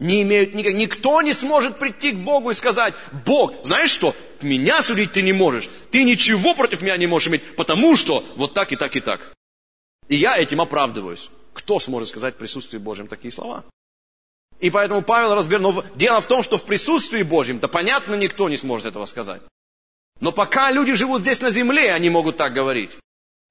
не 0.00 0.22
имеют 0.22 0.54
никак... 0.54 0.74
Никто 0.74 1.22
не 1.22 1.32
сможет 1.32 1.78
прийти 1.78 2.12
к 2.12 2.16
Богу 2.16 2.50
и 2.50 2.54
сказать, 2.54 2.94
Бог, 3.24 3.54
знаешь 3.64 3.90
что, 3.90 4.16
меня 4.40 4.82
судить 4.82 5.12
ты 5.12 5.22
не 5.22 5.32
можешь. 5.32 5.68
Ты 5.90 6.02
ничего 6.02 6.54
против 6.54 6.82
меня 6.82 6.96
не 6.96 7.06
можешь 7.06 7.28
иметь, 7.28 7.54
потому 7.54 7.96
что 7.96 8.24
вот 8.36 8.54
так 8.54 8.72
и 8.72 8.76
так 8.76 8.96
и 8.96 9.00
так. 9.00 9.34
И 10.08 10.16
я 10.16 10.36
этим 10.38 10.60
оправдываюсь. 10.60 11.30
Кто 11.52 11.78
сможет 11.78 12.08
сказать 12.08 12.34
в 12.34 12.38
присутствии 12.38 12.78
Божьем 12.78 13.06
такие 13.06 13.30
слова? 13.30 13.64
И 14.58 14.70
поэтому 14.70 15.02
Павел 15.02 15.34
разбер... 15.34 15.60
Но 15.60 15.84
дело 15.94 16.20
в 16.20 16.26
том, 16.26 16.42
что 16.42 16.58
в 16.58 16.64
присутствии 16.64 17.22
Божьем, 17.22 17.58
да 17.58 17.68
понятно, 17.68 18.14
никто 18.14 18.48
не 18.48 18.56
сможет 18.56 18.86
этого 18.86 19.04
сказать. 19.04 19.42
Но 20.20 20.32
пока 20.32 20.70
люди 20.70 20.94
живут 20.94 21.22
здесь 21.22 21.40
на 21.40 21.50
земле, 21.50 21.92
они 21.92 22.10
могут 22.10 22.36
так 22.36 22.52
говорить. 22.52 22.90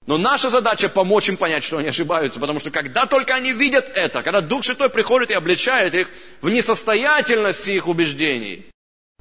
Но 0.09 0.17
наша 0.17 0.49
задача 0.49 0.89
помочь 0.89 1.29
им 1.29 1.37
понять, 1.37 1.63
что 1.63 1.77
они 1.77 1.89
ошибаются, 1.89 2.39
потому 2.39 2.59
что 2.59 2.71
когда 2.71 3.05
только 3.05 3.35
они 3.35 3.53
видят 3.53 3.91
это, 3.93 4.23
когда 4.23 4.41
Дух 4.41 4.65
Святой 4.65 4.89
приходит 4.89 5.29
и 5.29 5.35
обличает 5.35 5.93
их 5.93 6.09
в 6.41 6.49
несостоятельности 6.49 7.69
их 7.69 7.87
убеждений, 7.87 8.71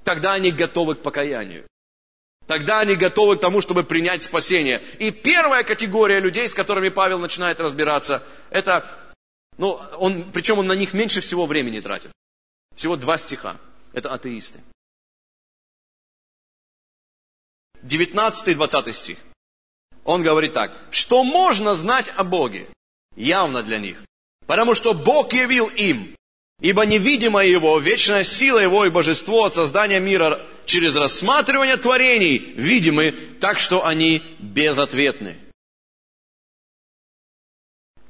тогда 0.03 0.33
они 0.33 0.51
готовы 0.51 0.95
к 0.95 1.03
покаянию. 1.03 1.67
Тогда 2.47 2.81
они 2.81 2.95
готовы 2.95 3.37
к 3.37 3.41
тому, 3.41 3.61
чтобы 3.61 3.85
принять 3.85 4.23
спасение. 4.23 4.83
И 4.99 5.11
первая 5.11 5.63
категория 5.63 6.21
людей, 6.21 6.49
с 6.49 6.55
которыми 6.55 6.89
Павел 6.89 7.19
начинает 7.19 7.61
разбираться, 7.61 8.23
это, 8.49 8.91
ну, 9.59 9.73
он, 9.99 10.33
причем 10.33 10.59
он 10.59 10.69
на 10.69 10.75
них 10.75 10.95
меньше 10.95 11.21
всего 11.21 11.45
времени 11.45 11.81
тратит. 11.81 12.13
Всего 12.75 12.97
два 12.97 13.19
стиха. 13.19 13.59
Это 13.93 14.15
атеисты. 14.15 14.61
19 17.83 18.49
и 18.49 18.55
20 18.55 18.97
стих. 18.97 19.19
Он 20.05 20.23
говорит 20.23 20.53
так, 20.53 20.73
что 20.91 21.25
можно 21.25 21.75
знать 21.75 22.07
о 22.17 22.25
Боге? 22.25 22.67
Явно 23.17 23.63
для 23.63 23.79
них. 23.79 23.99
Потому 24.47 24.75
что 24.75 24.95
Бог 24.95 25.33
явил 25.33 25.67
им, 25.67 26.15
ибо 26.61 26.87
невидимая 26.87 27.47
Его, 27.47 27.79
вечная 27.79 28.25
сила 28.25 28.59
Его 28.59 28.87
и 28.87 28.91
божество 28.91 29.45
от 29.45 29.55
создания 29.55 30.01
мира 30.01 30.41
через 30.65 30.97
рассматривание 30.97 31.77
творений 31.77 32.39
видимы, 32.39 33.13
так 33.41 33.59
что 33.59 33.85
они 33.85 34.23
безответны. 34.39 35.39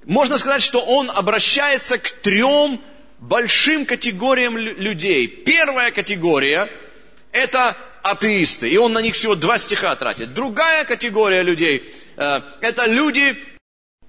Можно 0.04 0.38
сказать, 0.38 0.62
что 0.62 0.80
он 0.80 1.10
обращается 1.10 1.98
к 1.98 2.10
трем 2.22 2.80
большим 3.18 3.84
категориям 3.84 4.56
людей. 4.56 5.26
Первая 5.26 5.90
категория– 5.90 6.70
это 7.32 7.76
атеисты, 8.10 8.68
и 8.68 8.76
он 8.76 8.92
на 8.92 9.02
них 9.02 9.14
всего 9.14 9.34
два 9.34 9.58
стиха 9.58 9.94
тратит. 9.96 10.34
Другая 10.34 10.84
категория 10.84 11.42
людей 11.42 11.82
э,– 12.16 12.40
это 12.60 12.86
люди, 12.86 13.36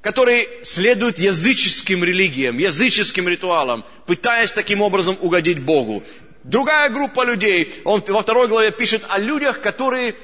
которые 0.01 0.47
следуют 0.63 1.19
языческим 1.19 2.03
религиям, 2.03 2.57
языческим 2.57 3.27
ритуалам, 3.27 3.85
пытаясь 4.05 4.51
таким 4.51 4.81
образом 4.81 5.17
угодить 5.21 5.59
Богу. 5.59 6.03
Другая 6.43 6.89
группа 6.89 7.25
людей, 7.25 7.81
он 7.83 8.03
во 8.07 8.21
второй 8.21 8.47
главе 8.47 8.71
пишет 8.71 9.03
о 9.09 9.19
людях, 9.19 9.61
которые 9.61 10.15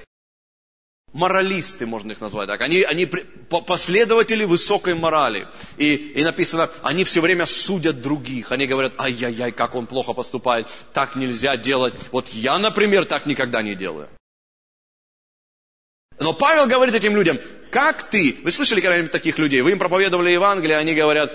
моралисты, 1.15 1.85
можно 1.85 2.11
их 2.11 2.19
назвать 2.19 2.49
так. 2.49 2.61
Они, 2.61 2.81
они 2.83 3.05
последователи 3.05 4.43
высокой 4.43 4.95
морали. 4.95 5.47
И, 5.77 5.95
и 5.95 6.23
написано, 6.23 6.69
они 6.83 7.05
все 7.05 7.21
время 7.21 7.45
судят 7.45 8.01
других. 8.01 8.51
Они 8.51 8.67
говорят, 8.67 8.93
ай-яй-яй, 8.99 9.53
как 9.53 9.75
он 9.75 9.87
плохо 9.87 10.11
поступает, 10.13 10.67
так 10.93 11.15
нельзя 11.15 11.55
делать. 11.55 11.93
Вот 12.11 12.27
я, 12.29 12.57
например, 12.57 13.05
так 13.05 13.25
никогда 13.25 13.61
не 13.61 13.75
делаю. 13.75 14.09
Но 16.19 16.33
Павел 16.33 16.67
говорит 16.67 16.93
этим 16.93 17.15
людям, 17.15 17.39
как 17.71 18.09
ты, 18.09 18.37
вы 18.43 18.51
слышали 18.51 18.81
когда-нибудь 18.81 19.11
таких 19.11 19.37
людей, 19.37 19.61
вы 19.61 19.71
им 19.71 19.79
проповедовали 19.79 20.31
Евангелие, 20.31 20.77
они 20.77 20.93
говорят, 20.93 21.33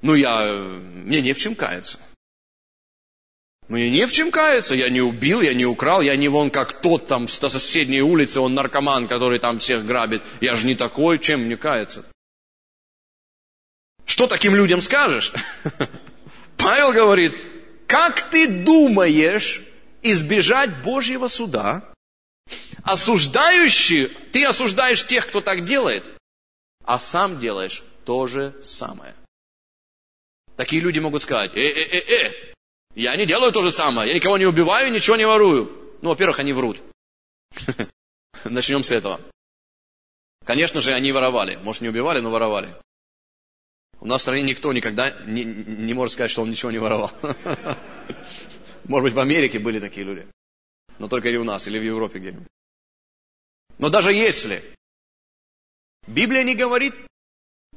ну 0.00 0.14
я, 0.14 0.46
мне 0.46 1.20
не 1.20 1.34
в 1.34 1.38
чем 1.38 1.54
каяться. 1.54 1.98
Мне 3.72 3.88
не 3.88 4.06
в 4.06 4.12
чем 4.12 4.30
каяться, 4.30 4.74
я 4.74 4.90
не 4.90 5.00
убил, 5.00 5.40
я 5.40 5.54
не 5.54 5.64
украл, 5.64 6.02
я 6.02 6.14
не 6.14 6.28
вон 6.28 6.50
как 6.50 6.82
тот 6.82 7.06
там 7.06 7.26
с 7.26 7.38
соседней 7.38 8.02
улицы, 8.02 8.38
он 8.38 8.52
наркоман, 8.52 9.08
который 9.08 9.38
там 9.38 9.60
всех 9.60 9.86
грабит. 9.86 10.22
Я 10.42 10.56
же 10.56 10.66
не 10.66 10.74
такой, 10.74 11.18
чем 11.18 11.44
мне 11.44 11.56
каяться? 11.56 12.04
Что 14.04 14.26
таким 14.26 14.54
людям 14.54 14.82
скажешь? 14.82 15.32
Павел 16.58 16.92
говорит, 16.92 17.34
как 17.86 18.28
ты 18.28 18.46
думаешь 18.46 19.62
избежать 20.02 20.82
Божьего 20.82 21.28
суда, 21.28 21.94
осуждающий, 22.82 24.08
ты 24.32 24.44
осуждаешь 24.44 25.06
тех, 25.06 25.26
кто 25.26 25.40
так 25.40 25.64
делает, 25.64 26.04
а 26.84 26.98
сам 26.98 27.40
делаешь 27.40 27.82
то 28.04 28.26
же 28.26 28.54
самое. 28.62 29.14
Такие 30.58 30.82
люди 30.82 30.98
могут 30.98 31.22
сказать, 31.22 31.52
э-э-э-э, 31.54 32.52
я 32.94 33.16
не 33.16 33.26
делаю 33.26 33.52
то 33.52 33.62
же 33.62 33.70
самое. 33.70 34.08
Я 34.08 34.14
никого 34.14 34.38
не 34.38 34.46
убиваю, 34.46 34.92
ничего 34.92 35.16
не 35.16 35.26
ворую. 35.26 35.96
Ну, 36.02 36.10
во-первых, 36.10 36.40
они 36.40 36.52
врут. 36.52 36.82
Начнем 38.44 38.82
с 38.82 38.90
этого. 38.90 39.20
Конечно 40.44 40.80
же, 40.80 40.92
они 40.92 41.12
воровали. 41.12 41.56
Может, 41.62 41.82
не 41.82 41.88
убивали, 41.88 42.20
но 42.20 42.30
воровали. 42.30 42.74
У 44.00 44.06
нас 44.06 44.20
в 44.20 44.22
стране 44.22 44.42
никто 44.42 44.72
никогда 44.72 45.16
не, 45.26 45.44
не 45.44 45.94
может 45.94 46.14
сказать, 46.14 46.30
что 46.30 46.42
он 46.42 46.50
ничего 46.50 46.72
не 46.72 46.78
воровал. 46.78 47.12
Может 48.84 49.04
быть, 49.04 49.12
в 49.12 49.20
Америке 49.20 49.60
были 49.60 49.78
такие 49.78 50.04
люди. 50.04 50.26
Но 50.98 51.06
только 51.06 51.30
не 51.30 51.36
у 51.36 51.44
нас, 51.44 51.68
или 51.68 51.78
в 51.78 51.84
Европе 51.84 52.18
где-нибудь. 52.18 52.48
Но 53.78 53.90
даже 53.90 54.12
если 54.12 54.62
Библия 56.08 56.42
не 56.42 56.56
говорит, 56.56 56.94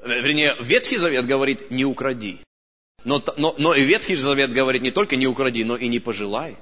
вернее, 0.03 0.55
Ветхий 0.59 0.97
Завет 0.97 1.27
говорит, 1.27 1.69
не 1.69 1.85
укради. 1.85 2.41
Но, 3.05 3.23
но, 3.37 3.55
но 3.57 3.73
и 3.73 3.83
Ветхий 3.83 4.15
Завет 4.15 4.51
говорит 4.51 4.81
не 4.81 4.91
только 4.91 5.15
не 5.15 5.27
укради, 5.27 5.63
но 5.63 5.77
и 5.77 5.87
не 5.87 5.99
пожелай. 5.99 6.57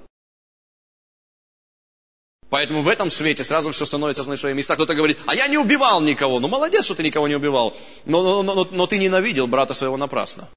Поэтому 2.50 2.84
в 2.84 2.88
этом 2.88 3.10
свете 3.10 3.44
сразу 3.44 3.72
все 3.72 3.86
становится 3.86 4.24
на 4.30 4.38
свои 4.38 4.54
места. 4.54 4.76
Кто-то 4.76 4.94
говорит, 4.94 5.18
а 5.26 5.34
я 5.34 5.48
не 5.48 5.58
убивал 5.58 6.02
никого. 6.02 6.40
Ну, 6.40 6.48
молодец, 6.48 6.86
что 6.86 6.94
ты 6.94 7.02
никого 7.02 7.28
не 7.28 7.36
убивал. 7.36 7.76
Но, 8.06 8.44
но, 8.44 8.54
но, 8.54 8.68
но 8.70 8.86
ты 8.86 9.00
ненавидел 9.00 9.48
брата 9.48 9.74
своего 9.74 9.98
напрасно. 9.98 10.50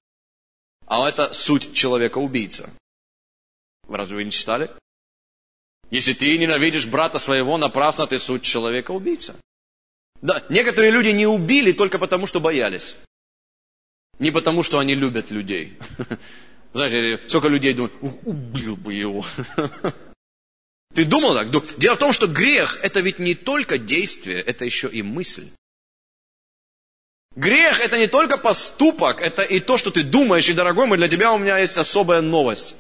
А 0.87 1.09
это 1.09 1.33
суть 1.33 1.73
человека-убийца. 1.73 2.69
Разве 3.89 4.17
вы 4.17 4.25
не 4.25 4.31
читали? 4.31 4.71
Если 5.91 6.13
ты 6.13 6.37
ненавидишь 6.37 6.87
брата 6.87 7.19
своего 7.19 7.57
напрасно, 7.57 8.07
ты 8.07 8.19
суть 8.19 8.43
человека-убийца. 8.43 9.37
Да, 10.21 10.45
некоторые 10.49 10.91
люди 10.91 11.11
не 11.11 11.27
убили 11.27 11.73
только 11.73 11.99
потому, 11.99 12.27
что 12.27 12.41
боялись. 12.41 12.97
Не 14.19 14.31
потому, 14.31 14.63
что 14.63 14.79
они 14.79 14.95
любят 14.95 15.31
людей. 15.31 15.79
Знаете, 16.73 17.21
сколько 17.29 17.49
людей 17.49 17.75
думают, 17.75 17.95
убил 18.25 18.77
бы 18.77 18.95
его. 18.95 19.25
Ты 20.95 21.05
думал 21.05 21.35
так? 21.35 21.79
Дело 21.79 21.95
в 21.95 21.99
том, 21.99 22.13
что 22.13 22.27
грех– 22.27 22.79
это 22.83 23.01
ведь 23.01 23.19
не 23.19 23.35
только 23.35 23.79
действие, 23.79 24.41
это 24.41 24.65
еще 24.65 24.89
и 24.89 25.03
мысль. 25.03 25.51
Грех– 27.35 27.81
это 27.81 27.99
не 27.99 28.07
только 28.07 28.39
поступок, 28.39 29.21
это 29.21 29.43
и 29.43 29.61
то, 29.61 29.77
что 29.77 29.91
ты 29.91 30.03
думаешь. 30.03 30.49
И, 30.49 30.55
дорогой 30.55 30.87
мой, 30.87 30.97
для 30.97 31.09
тебя 31.09 31.35
у 31.35 31.39
меня 31.39 31.59
есть 31.59 31.77
особая 31.77 32.23
новость. 32.23 32.77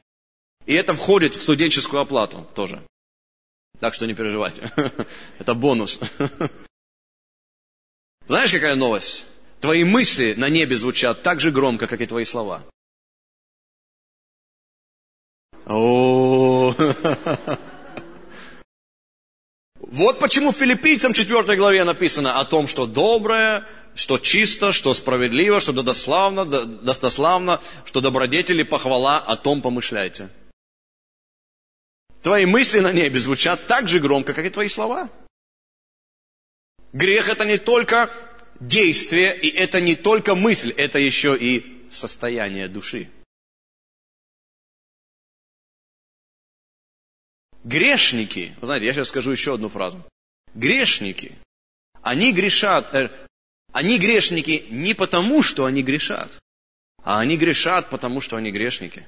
И 0.64 0.73
это 0.73 0.95
входит 0.95 1.35
в 1.35 1.43
студенческую 1.43 2.00
оплату 2.00 2.47
тоже. 2.55 2.83
Так 3.81 3.93
что 3.93 4.07
не 4.07 4.14
переживайте. 4.14 4.73
Это 5.38 5.55
бонус. 5.55 6.00
Знаешь, 8.26 8.50
какая 8.50 8.75
новость? 8.75 9.25
Твои 9.67 9.83
мысли 9.83 10.35
на 10.37 10.49
небе 10.49 10.77
звучат 10.77 11.25
так 11.25 11.41
же 11.41 11.51
громко, 11.51 11.89
как 11.89 12.01
и 12.01 12.07
твои 12.07 12.25
слова. 12.25 12.63
О, 15.67 16.73
Вот 19.81 20.21
почему 20.21 20.53
филиппийцам 20.53 21.13
4 21.13 21.57
главе 21.57 21.83
написано 21.83 22.39
о 22.39 22.45
том, 22.45 22.69
что 22.69 22.87
доброе, 22.87 23.67
что 23.97 24.19
чисто, 24.19 24.71
что 24.71 24.95
справедливо, 24.95 25.59
что 25.59 25.73
достославно, 25.73 26.45
достославно, 26.45 27.61
что 27.85 28.01
добродетели, 28.01 28.63
похвала, 28.63 29.19
о 29.19 29.35
том 29.35 29.63
помышляйте. 29.63 30.29
Твои 32.23 32.47
мысли 32.47 32.79
на 32.79 32.93
небе 32.93 33.19
звучат 33.19 33.67
так 33.67 33.89
же 33.89 33.99
громко, 33.99 34.33
как 34.33 34.45
и 34.45 34.51
твои 34.51 34.69
слова. 34.69 35.11
Грех 36.93 37.29
это 37.29 37.45
не 37.45 37.59
только 37.59 38.13
действие, 38.61 39.39
и 39.39 39.49
это 39.49 39.81
не 39.81 39.97
только 39.97 40.35
мысль, 40.35 40.73
это 40.77 40.99
еще 40.99 41.37
и 41.39 41.87
состояние 41.91 42.69
души. 42.69 43.11
Грешники, 47.65 48.55
вы 48.61 48.67
знаете, 48.67 48.87
я 48.87 48.95
сейчас 48.95 49.09
скажу 49.09 49.33
еще 49.33 49.55
одну 49.55 49.69
фразу. 49.69 50.05
Грешники, 50.55 51.33
они 52.01 52.33
грешат, 52.33 52.95
э, 52.95 53.11
они 53.73 53.99
грешники 53.99 54.65
не 54.71 54.95
потому, 54.95 55.43
что 55.43 55.65
они 55.65 55.83
грешат, 55.83 56.31
а 57.03 57.19
они 57.19 57.37
грешат, 57.37 57.91
потому 57.91 58.21
что 58.21 58.37
они 58.37 58.53
грешники. 58.53 59.07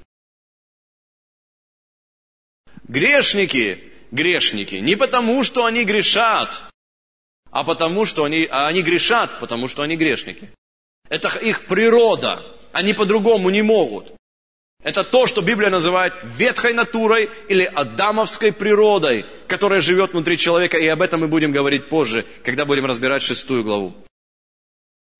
Грешники, 2.82 3.92
грешники, 4.10 4.76
не 4.76 4.96
потому, 4.96 5.44
что 5.44 5.64
они 5.64 5.84
грешат, 5.84 6.67
а 7.50 7.64
потому, 7.64 8.06
что 8.06 8.24
они, 8.24 8.46
а 8.50 8.68
они 8.68 8.82
грешат, 8.82 9.40
потому 9.40 9.68
что 9.68 9.82
они 9.82 9.96
грешники. 9.96 10.50
Это 11.08 11.28
их 11.38 11.66
природа. 11.66 12.42
Они 12.72 12.92
по-другому 12.92 13.50
не 13.50 13.62
могут. 13.62 14.12
Это 14.82 15.02
то, 15.02 15.26
что 15.26 15.42
Библия 15.42 15.70
называет 15.70 16.12
ветхой 16.22 16.72
натурой 16.72 17.28
или 17.48 17.64
адамовской 17.64 18.52
природой, 18.52 19.26
которая 19.48 19.80
живет 19.80 20.12
внутри 20.12 20.38
человека, 20.38 20.78
и 20.78 20.86
об 20.86 21.02
этом 21.02 21.20
мы 21.20 21.28
будем 21.28 21.50
говорить 21.50 21.88
позже, 21.88 22.24
когда 22.44 22.64
будем 22.64 22.86
разбирать 22.86 23.22
шестую 23.22 23.64
главу. 23.64 23.94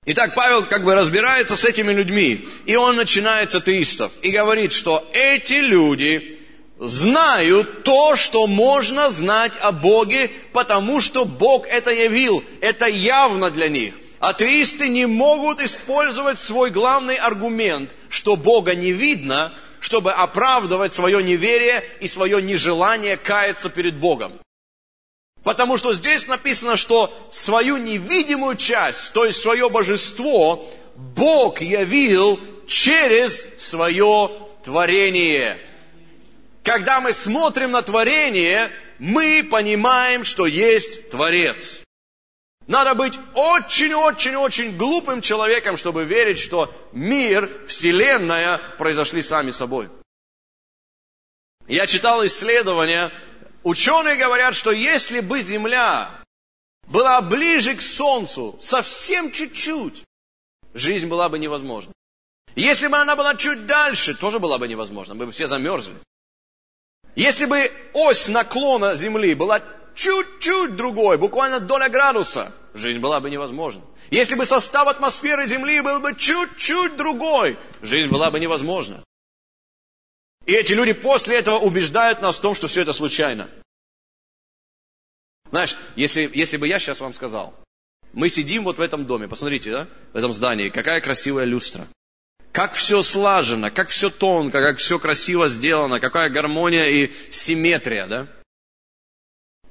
Итак, 0.07 0.35
Павел 0.35 0.65
как 0.65 0.85
бы 0.85 0.95
разбирается 0.95 1.57
с 1.57 1.65
этими 1.65 1.93
людьми, 1.93 2.49
и 2.67 2.77
он 2.77 2.97
начинает 2.97 3.51
с 3.51 3.57
атеистов, 3.57 4.13
и 4.23 4.31
говорит, 4.31 4.73
что 4.73 5.07
эти 5.13 5.55
люди 5.55 6.38
знают 6.79 7.83
то, 7.83 8.17
что 8.17 8.47
можно 8.47 9.11
знать 9.11 9.53
о 9.61 9.73
Боге, 9.73 10.31
потому 10.53 11.01
что 11.01 11.25
Бог 11.25 11.67
это 11.67 11.91
явил, 11.91 12.45
это 12.61 12.87
явно 12.87 13.51
для 13.51 13.69
них. 13.69 13.95
Атеисты 14.21 14.89
не 14.89 15.07
могут 15.07 15.61
использовать 15.61 16.41
свой 16.41 16.71
главный 16.71 17.17
аргумент, 17.17 17.91
что 18.09 18.37
Бога 18.37 18.75
не 18.75 18.93
видно, 18.93 19.53
чтобы 19.81 20.13
оправдывать 20.13 20.93
свое 20.93 21.23
неверие 21.23 21.85
и 22.01 22.09
свое 22.09 22.43
нежелание 22.43 23.17
каяться 23.17 23.71
перед 23.71 23.99
Богом. 23.99 24.41
Потому 25.45 25.77
что 25.77 25.95
здесь 25.95 26.27
написано, 26.27 26.77
что 26.77 27.13
свою 27.33 27.77
невидимую 27.77 28.57
часть, 28.57 29.13
то 29.13 29.25
есть 29.25 29.41
свое 29.41 29.71
божество, 29.71 30.69
Бог 30.97 31.61
явил 31.61 32.41
через 32.67 33.47
свое 33.57 34.31
творение. 34.65 35.59
Когда 36.69 37.01
мы 37.01 37.15
смотрим 37.15 37.71
на 37.71 37.81
творение, 37.81 38.71
мы 38.99 39.43
понимаем, 39.43 40.23
что 40.23 40.45
есть 40.45 41.09
Творец. 41.09 41.81
Надо 42.67 42.95
быть 42.95 43.19
очень-очень-очень 43.33 44.77
глупым 44.77 45.23
человеком, 45.23 45.79
чтобы 45.79 46.05
верить, 46.05 46.39
что 46.39 46.71
мир, 46.93 47.51
Вселенная 47.69 48.59
произошли 48.77 49.23
сами 49.23 49.51
собой. 49.51 49.89
Я 51.67 51.87
читал 51.87 52.27
исследования, 52.27 53.13
ученые 53.63 54.17
говорят, 54.17 54.55
что 54.55 54.71
если 54.71 55.21
бы 55.21 55.41
Земля 55.41 56.11
была 56.87 57.23
ближе 57.23 57.77
к 57.77 57.81
Солнцу, 57.81 58.59
совсем 58.61 59.33
чуть-чуть, 59.33 60.05
жизнь 60.75 61.07
была 61.07 61.31
бы 61.31 61.39
невозможна. 61.39 61.95
Если 62.57 62.89
бы 62.89 62.99
она 62.99 63.17
была 63.17 63.37
чуть 63.37 63.65
дальше, 63.65 64.13
тоже 64.15 64.39
была 64.39 64.59
бы 64.59 64.69
невозможна, 64.69 65.15
мы 65.15 65.25
бы 65.25 65.33
все 65.33 65.47
замерзли. 65.47 65.95
Если 67.15 67.47
бы 67.47 67.71
ось 67.93 68.29
наклона 68.29 68.95
Земли 68.95 69.35
была 69.35 69.63
чуть-чуть 69.95 70.77
другой, 70.77 71.19
буквально 71.19 71.61
доля 71.61 71.89
градуса, 71.89 72.55
жизнь 72.75 73.01
была 73.01 73.21
бы 73.21 73.31
невозможна. 73.31 73.83
Если 74.11 74.35
бы 74.35 74.47
состав 74.47 74.89
атмосферы 74.89 75.47
Земли 75.47 75.81
был 75.81 76.01
бы 76.01 76.15
чуть-чуть 76.15 76.97
другой, 76.97 77.59
жизнь 77.83 78.09
была 78.09 78.31
бы 78.31 78.41
невозможна. 78.41 79.05
И 80.47 80.53
эти 80.53 80.73
люди 80.73 80.93
после 80.93 81.37
этого 81.37 81.59
убеждают 81.59 82.23
нас 82.23 82.39
в 82.39 82.41
том, 82.41 82.55
что 82.55 82.69
все 82.69 82.83
это 82.83 82.93
случайно. 82.93 83.51
Знаешь, 85.51 85.77
если, 85.97 86.31
если 86.33 86.57
бы 86.57 86.67
я 86.67 86.79
сейчас 86.79 87.01
вам 87.01 87.13
сказал, 87.13 87.55
мы 88.13 88.29
сидим 88.29 88.65
вот 88.65 88.79
в 88.79 88.81
этом 88.81 89.07
доме, 89.07 89.29
посмотрите, 89.29 89.71
да, 89.71 89.89
в 90.13 90.17
этом 90.17 90.33
здании, 90.33 90.71
какая 90.71 91.01
красивая 91.01 91.45
люстра. 91.45 91.87
Как 92.59 92.73
все 92.75 93.03
слажено, 93.03 93.71
как 93.71 93.89
все 93.89 94.11
тонко, 94.11 94.61
как 94.61 94.79
все 94.79 94.99
красиво 94.99 95.47
сделано, 95.47 96.01
какая 96.01 96.29
гармония 96.29 96.89
и 96.89 97.13
симметрия, 97.31 98.09
да? 98.09 98.27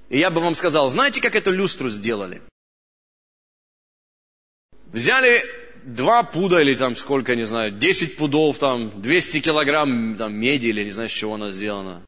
И 0.08 0.18
я 0.20 0.30
бы 0.30 0.40
вам 0.40 0.56
сказал, 0.56 0.88
знаете, 0.88 1.20
как 1.20 1.36
эту 1.36 1.52
люстру 1.52 1.90
сделали? 1.90 2.42
Взяли 4.94 5.44
два 5.84 6.24
пуда 6.24 6.62
или 6.62 6.76
там 6.76 6.96
сколько, 6.96 7.36
не 7.36 7.44
знаю, 7.44 7.74
10 7.74 8.16
пудов, 8.16 8.58
там 8.58 9.02
200 9.02 9.42
килограмм 9.42 10.16
там, 10.16 10.34
меди 10.34 10.68
или 10.68 10.86
не 10.86 10.92
знаю, 10.92 11.10
с 11.10 11.12
чего 11.12 11.34
она 11.34 11.52
сделана. 11.52 12.06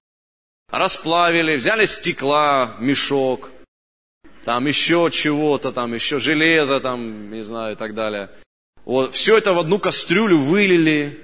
Расплавили, 0.72 1.58
взяли 1.58 1.88
стекла, 1.88 2.78
мешок, 2.80 3.50
там 4.46 4.66
еще 4.66 5.10
чего-то, 5.12 5.74
там 5.74 5.94
еще 5.94 6.20
железо, 6.20 6.80
там, 6.80 7.34
не 7.34 7.44
знаю, 7.44 7.74
и 7.74 7.78
так 7.78 7.94
далее. 7.94 8.30
Вот, 8.90 9.14
все 9.14 9.38
это 9.38 9.54
в 9.54 9.60
одну 9.60 9.78
кастрюлю 9.78 10.40
вылили, 10.40 11.24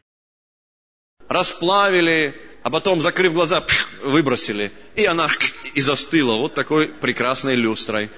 расплавили, 1.27 2.39
а 2.61 2.69
потом, 2.69 3.01
закрыв 3.01 3.33
глаза, 3.33 3.65
выбросили. 4.03 4.71
И 4.95 5.03
она 5.03 5.27
и 5.73 5.81
застыла 5.81 6.35
вот 6.35 6.53
такой 6.53 6.89
прекрасной 6.89 7.55
люстрой. 7.55 8.11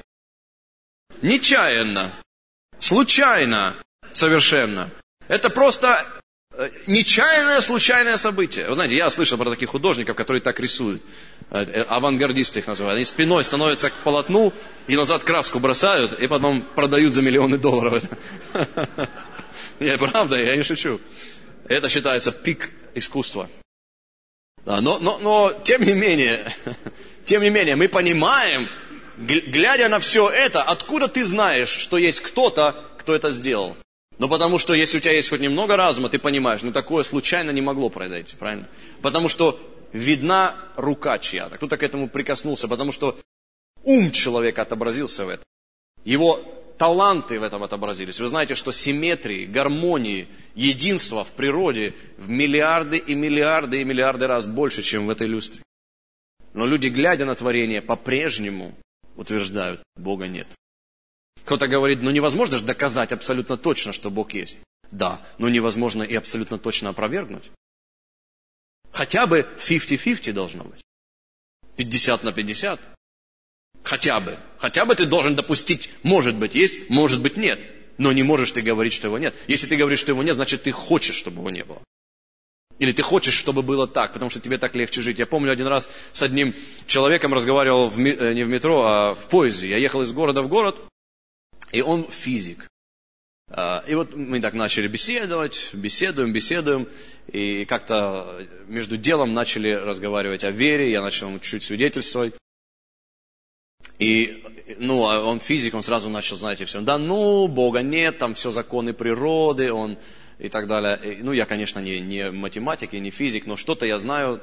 Нечаянно, 1.22 2.14
случайно, 2.80 3.78
совершенно. 4.12 4.92
Это 5.30 5.50
просто 5.50 6.06
э, 6.52 6.70
нечаянное, 6.86 7.62
случайное 7.62 8.18
событие. 8.18 8.68
Вы 8.68 8.74
знаете, 8.74 8.98
я 8.98 9.10
слышал 9.10 9.38
про 9.38 9.50
таких 9.50 9.70
художников, 9.70 10.18
которые 10.18 10.42
так 10.42 10.60
рисуют. 10.60 11.02
Э, 11.52 11.62
э, 11.62 11.84
авангардисты 11.84 12.60
их 12.60 12.68
называют. 12.68 12.98
Они 12.98 13.06
спиной 13.06 13.46
становятся 13.46 13.92
к 13.92 13.94
полотну 14.04 14.52
и 14.88 14.98
назад 14.98 15.24
краску 15.24 15.60
бросают, 15.60 16.20
и 16.20 16.28
потом 16.28 16.64
продают 16.76 17.14
за 17.14 17.22
миллионы 17.22 17.58
долларов. 17.58 18.04
Не, 19.80 19.98
правда, 19.98 20.42
я 20.42 20.56
не 20.56 20.64
шучу. 20.64 21.00
Это 21.68 21.90
считается 21.90 22.32
пик 22.32 22.72
искусства. 22.96 23.50
Да, 24.66 24.82
но, 24.82 25.00
но, 25.00 25.18
но, 25.20 25.54
тем 25.64 25.84
не 25.84 25.94
менее, 25.94 26.54
тем 27.26 27.42
не 27.42 27.50
менее, 27.50 27.76
мы 27.76 27.88
понимаем, 27.88 28.68
глядя 29.18 29.88
на 29.90 30.00
все 30.00 30.30
это, 30.30 30.64
откуда 30.64 31.08
ты 31.08 31.26
знаешь, 31.26 31.70
что 31.70 31.98
есть 31.98 32.22
кто-то, 32.22 32.84
кто 32.98 33.16
это 33.16 33.32
сделал. 33.32 33.78
Ну, 34.18 34.28
потому 34.28 34.58
что 34.58 34.74
если 34.74 34.98
у 34.98 35.02
тебя 35.02 35.14
есть 35.14 35.30
хоть 35.30 35.42
немного 35.42 35.78
разума, 35.78 36.10
ты 36.10 36.18
понимаешь, 36.18 36.64
ну, 36.64 36.72
такое 36.72 37.04
случайно 37.04 37.52
не 37.52 37.62
могло 37.62 37.90
произойти, 37.90 38.36
правильно? 38.36 38.68
Потому 39.02 39.30
что 39.30 39.60
видна 39.94 40.56
рука 40.76 41.20
чья-то, 41.20 41.58
кто-то 41.58 41.78
к 41.78 41.84
этому 41.84 42.10
прикоснулся, 42.10 42.68
потому 42.68 42.92
что 42.92 43.18
ум 43.84 44.12
человека 44.12 44.64
отобразился 44.64 45.26
в 45.26 45.30
этом. 45.30 45.46
Его 46.04 46.42
таланты 46.78 47.40
в 47.40 47.44
этом 47.44 47.64
отобразились. 47.64 48.20
Вы 48.20 48.28
знаете, 48.28 48.56
что 48.56 48.72
симметрии, 48.72 49.46
гармонии, 49.46 50.28
единства 50.56 51.24
в 51.24 51.32
природе 51.32 51.96
в 52.18 52.30
миллиарды 52.30 52.98
и 52.98 53.16
миллиарды 53.16 53.82
и 53.82 53.84
миллиарды 53.84 54.28
раз 54.28 54.46
больше, 54.46 54.84
чем 54.84 55.08
в 55.08 55.10
этой 55.10 55.28
люстре. 55.28 55.62
Но 56.54 56.66
люди, 56.66 56.88
глядя 56.88 57.26
на 57.26 57.36
творение, 57.36 57.82
по-прежнему 57.82 58.76
утверждают, 59.16 59.84
Бога 59.96 60.28
нет. 60.28 60.48
Кто-то 61.46 61.68
говорит, 61.68 62.02
ну 62.02 62.12
невозможно 62.12 62.58
же 62.58 62.66
доказать 62.66 63.12
абсолютно 63.12 63.58
точно, 63.58 63.94
что 63.94 64.10
Бог 64.10 64.34
есть. 64.34 64.58
Да, 64.92 65.22
но 65.38 65.50
невозможно 65.50 66.04
и 66.04 66.16
абсолютно 66.16 66.58
точно 66.58 66.90
опровергнуть. 66.90 67.52
Хотя 68.92 69.28
бы 69.28 69.48
50-50 69.58 70.34
должно 70.34 70.64
быть. 70.64 70.82
50 71.76 72.24
на 72.24 72.32
50. 72.32 72.80
Хотя 73.88 74.20
бы. 74.20 74.38
Хотя 74.60 74.84
бы 74.84 74.96
ты 74.96 75.06
должен 75.06 75.36
допустить, 75.36 75.90
может 76.04 76.36
быть 76.36 76.56
есть, 76.56 76.90
может 76.90 77.22
быть 77.22 77.38
нет. 77.38 77.58
Но 77.98 78.12
не 78.12 78.22
можешь 78.22 78.52
ты 78.52 78.62
говорить, 78.62 78.92
что 78.92 79.08
его 79.08 79.18
нет. 79.18 79.34
Если 79.48 79.66
ты 79.66 79.78
говоришь, 79.78 80.00
что 80.00 80.12
его 80.12 80.22
нет, 80.24 80.36
значит 80.36 80.64
ты 80.64 80.74
хочешь, 80.74 81.16
чтобы 81.16 81.38
его 81.40 81.50
не 81.50 81.64
было. 81.64 81.82
Или 82.80 82.92
ты 82.92 83.02
хочешь, 83.02 83.34
чтобы 83.34 83.62
было 83.62 83.88
так, 83.88 84.12
потому 84.12 84.30
что 84.30 84.42
тебе 84.42 84.58
так 84.58 84.76
легче 84.76 85.02
жить. 85.02 85.20
Я 85.20 85.26
помню 85.26 85.54
один 85.54 85.68
раз 85.68 85.90
с 86.12 86.22
одним 86.22 86.54
человеком 86.86 87.34
разговаривал 87.34 87.88
в, 87.88 87.98
э, 87.98 88.34
не 88.34 88.44
в 88.44 88.50
метро, 88.50 88.84
а 88.84 89.16
в 89.16 89.30
поезде. 89.30 89.70
Я 89.70 89.78
ехал 89.78 90.02
из 90.02 90.12
города 90.12 90.42
в 90.42 90.50
город, 90.50 90.76
и 91.72 91.82
он 91.82 92.10
физик. 92.10 92.68
А, 93.50 93.86
и 93.88 93.96
вот 93.96 94.14
мы 94.14 94.42
так 94.42 94.54
начали 94.54 94.88
беседовать, 94.88 95.70
беседуем, 95.72 96.34
беседуем, 96.34 96.90
и 97.32 97.64
как-то 97.64 98.46
между 98.68 98.98
делом 98.98 99.34
начали 99.34 99.72
разговаривать 99.72 100.44
о 100.44 100.52
вере, 100.52 100.92
я 100.92 101.02
начал 101.02 101.32
чуть-чуть 101.40 101.64
свидетельствовать. 101.64 102.34
И, 104.00 104.44
ну, 104.78 105.10
а 105.10 105.22
он 105.22 105.40
физик, 105.40 105.74
он 105.74 105.84
сразу 105.84 106.10
начал, 106.10 106.36
знаете, 106.36 106.66
все, 106.66 106.82
да 106.82 106.98
ну, 106.98 107.48
Бога 107.48 107.82
нет, 107.82 108.18
там 108.18 108.36
все 108.36 108.52
законы 108.52 108.94
природы, 108.94 109.72
он 109.72 109.98
и 110.40 110.50
так 110.50 110.68
далее. 110.68 111.20
Ну, 111.22 111.32
я, 111.32 111.46
конечно, 111.46 111.80
не, 111.80 112.00
не 112.00 112.32
математик 112.32 112.94
и 112.94 113.00
не 113.00 113.10
физик, 113.10 113.46
но 113.46 113.58
что-то 113.58 113.86
я 113.86 113.98
знаю 113.98 114.42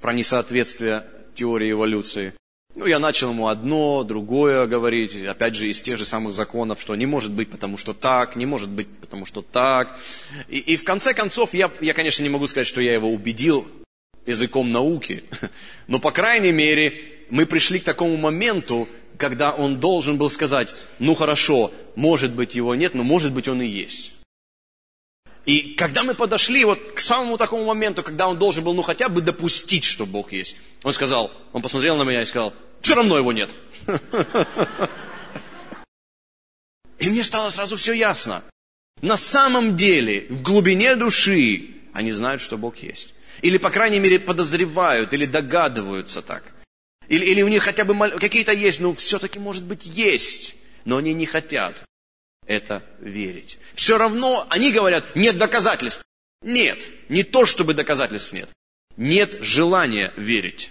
про 0.00 0.12
несоответствие 0.12 1.04
теории 1.34 1.72
эволюции. 1.72 2.34
Ну, 2.74 2.86
я 2.86 3.00
начал 3.00 3.30
ему 3.30 3.48
одно, 3.48 4.04
другое 4.04 4.68
говорить, 4.68 5.16
опять 5.24 5.56
же, 5.56 5.68
из 5.68 5.80
тех 5.80 5.98
же 5.98 6.04
самых 6.04 6.32
законов, 6.32 6.80
что 6.80 6.94
не 6.94 7.06
может 7.06 7.32
быть, 7.32 7.50
потому 7.50 7.76
что 7.76 7.92
так, 7.92 8.36
не 8.36 8.46
может 8.46 8.68
быть, 8.68 8.86
потому 9.00 9.26
что 9.26 9.42
так. 9.42 9.98
И, 10.48 10.58
и 10.58 10.76
в 10.76 10.84
конце 10.84 11.12
концов, 11.12 11.54
я, 11.54 11.72
я, 11.80 11.92
конечно, 11.92 12.22
не 12.22 12.28
могу 12.28 12.46
сказать, 12.46 12.68
что 12.68 12.80
я 12.80 12.94
его 12.94 13.10
убедил 13.10 13.66
языком 14.26 14.70
науки, 14.70 15.24
но, 15.88 15.98
по 15.98 16.12
крайней 16.12 16.52
мере, 16.52 17.17
мы 17.30 17.46
пришли 17.46 17.78
к 17.78 17.84
такому 17.84 18.16
моменту, 18.16 18.88
когда 19.16 19.52
он 19.52 19.80
должен 19.80 20.16
был 20.16 20.30
сказать, 20.30 20.74
ну 20.98 21.14
хорошо, 21.14 21.72
может 21.96 22.32
быть 22.32 22.54
его 22.54 22.74
нет, 22.74 22.94
но 22.94 23.02
может 23.02 23.32
быть 23.32 23.48
он 23.48 23.62
и 23.62 23.66
есть. 23.66 24.12
И 25.44 25.74
когда 25.74 26.02
мы 26.02 26.14
подошли 26.14 26.64
вот 26.64 26.92
к 26.92 27.00
самому 27.00 27.38
такому 27.38 27.64
моменту, 27.64 28.02
когда 28.02 28.28
он 28.28 28.38
должен 28.38 28.64
был 28.64 28.74
ну 28.74 28.82
хотя 28.82 29.08
бы 29.08 29.22
допустить, 29.22 29.84
что 29.84 30.04
Бог 30.04 30.32
есть, 30.32 30.56
он 30.82 30.92
сказал, 30.92 31.32
он 31.52 31.62
посмотрел 31.62 31.96
на 31.96 32.02
меня 32.02 32.22
и 32.22 32.26
сказал, 32.26 32.52
все 32.80 32.94
равно 32.94 33.16
его 33.16 33.32
нет. 33.32 33.50
И 36.98 37.08
мне 37.08 37.24
стало 37.24 37.50
сразу 37.50 37.76
все 37.76 37.92
ясно. 37.92 38.42
На 39.02 39.16
самом 39.16 39.76
деле, 39.76 40.26
в 40.28 40.42
глубине 40.42 40.96
души, 40.96 41.76
они 41.92 42.10
знают, 42.10 42.40
что 42.40 42.58
Бог 42.58 42.78
есть. 42.78 43.14
Или, 43.40 43.56
по 43.56 43.70
крайней 43.70 44.00
мере, 44.00 44.18
подозревают, 44.18 45.12
или 45.12 45.24
догадываются 45.24 46.22
так. 46.22 46.42
Или, 47.08 47.24
или 47.24 47.42
у 47.42 47.48
них 47.48 47.62
хотя 47.62 47.84
бы 47.84 47.96
какие-то 48.18 48.52
есть, 48.52 48.80
но 48.80 48.94
все-таки, 48.94 49.38
может 49.38 49.64
быть, 49.64 49.86
есть. 49.86 50.56
Но 50.84 50.98
они 50.98 51.14
не 51.14 51.26
хотят 51.26 51.84
это 52.46 52.82
верить. 52.98 53.58
Все 53.74 53.98
равно 53.98 54.46
они 54.48 54.72
говорят, 54.72 55.04
нет 55.14 55.38
доказательств. 55.38 56.04
Нет, 56.42 56.78
не 57.08 57.24
то, 57.24 57.46
чтобы 57.46 57.74
доказательств 57.74 58.32
нет. 58.32 58.48
Нет 58.96 59.38
желания 59.40 60.12
верить. 60.16 60.70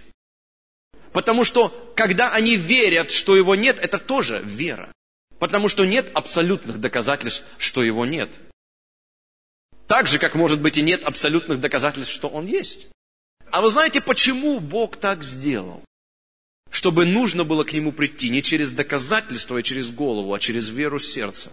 Потому 1.12 1.46
что, 1.46 1.70
когда 1.96 2.34
они 2.34 2.56
верят, 2.56 3.12
что 3.12 3.36
его 3.36 3.56
нет, 3.56 3.80
это 3.80 3.98
тоже 3.98 4.42
вера. 4.44 4.92
Потому 5.40 5.70
что 5.70 5.86
нет 5.86 6.10
абсолютных 6.14 6.80
доказательств, 6.80 7.46
что 7.58 7.84
его 7.84 8.06
нет. 8.06 8.30
Так 9.88 10.08
же, 10.08 10.20
как 10.20 10.36
может 10.36 10.62
быть 10.62 10.78
и 10.78 10.82
нет 10.82 11.04
абсолютных 11.04 11.60
доказательств, 11.60 12.14
что 12.14 12.28
он 12.28 12.46
есть. 12.46 12.88
А 13.52 13.62
вы 13.62 13.72
знаете, 13.72 14.02
почему 14.02 14.60
Бог 14.60 14.98
так 14.98 15.24
сделал? 15.24 15.84
Чтобы 16.70 17.06
нужно 17.06 17.44
было 17.44 17.64
к 17.64 17.74
нему 17.74 17.92
прийти 17.92 18.30
не 18.30 18.44
через 18.44 18.72
доказательства 18.72 19.58
и 19.58 19.64
через 19.64 19.92
голову, 19.92 20.34
а 20.34 20.40
через 20.40 20.68
веру 20.70 21.00
сердца. 21.00 21.52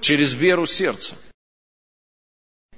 Через 0.00 0.34
веру 0.34 0.66
сердца. 0.66 1.16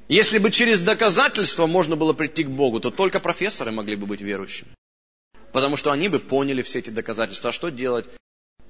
Если 0.09 0.39
бы 0.39 0.51
через 0.51 0.83
доказательства 0.83 1.67
можно 1.67 1.95
было 1.95 2.13
прийти 2.13 2.45
к 2.45 2.51
Богу, 2.51 2.81
то 2.81 2.91
только 2.91 3.21
профессоры 3.21 3.71
могли 3.71 3.97
бы 3.97 4.07
быть 4.07 4.21
верующими. 4.21 4.75
Потому 5.53 5.77
что 5.77 5.93
они 5.93 6.09
бы 6.09 6.19
поняли 6.19 6.63
все 6.63 6.81
эти 6.81 6.91
доказательства. 6.91 7.51
А 7.51 7.53
что 7.53 7.71
делать 7.71 8.07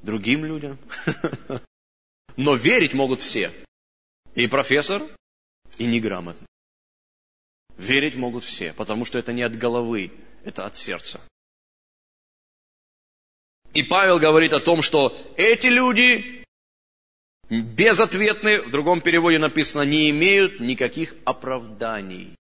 другим 0.02 0.44
людям? 0.44 0.78
Но 2.36 2.54
верить 2.54 2.94
могут 2.94 3.20
все. 3.20 3.52
И 4.34 4.46
профессор, 4.48 5.02
и 5.78 5.86
неграмотный. 5.86 6.46
Верить 7.76 8.16
могут 8.16 8.44
все, 8.44 8.74
потому 8.74 9.04
что 9.04 9.18
это 9.18 9.32
не 9.32 9.42
от 9.42 9.56
головы, 9.56 10.12
это 10.44 10.66
от 10.66 10.76
сердца. 10.76 11.20
И 13.72 13.82
Павел 13.82 14.18
говорит 14.18 14.52
о 14.52 14.60
том, 14.60 14.82
что 14.82 15.16
эти 15.36 15.68
люди 15.68 16.44
безответны, 17.48 18.62
в 18.62 18.70
другом 18.70 19.00
переводе 19.00 19.38
написано, 19.38 19.82
не 19.82 20.10
имеют 20.10 20.60
никаких 20.60 21.14
оправданий. 21.24 22.36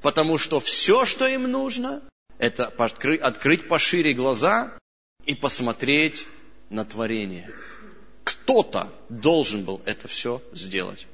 Потому 0.00 0.38
что 0.38 0.60
все, 0.60 1.06
что 1.06 1.26
им 1.26 1.50
нужно, 1.50 2.02
это 2.38 2.66
открыть 2.66 3.68
пошире 3.68 4.12
глаза 4.12 4.78
и 5.24 5.34
посмотреть 5.34 6.26
на 6.70 6.84
творение. 6.84 7.50
Кто-то 8.24 8.92
должен 9.08 9.64
был 9.64 9.80
это 9.84 10.08
все 10.08 10.42
сделать. 10.52 11.06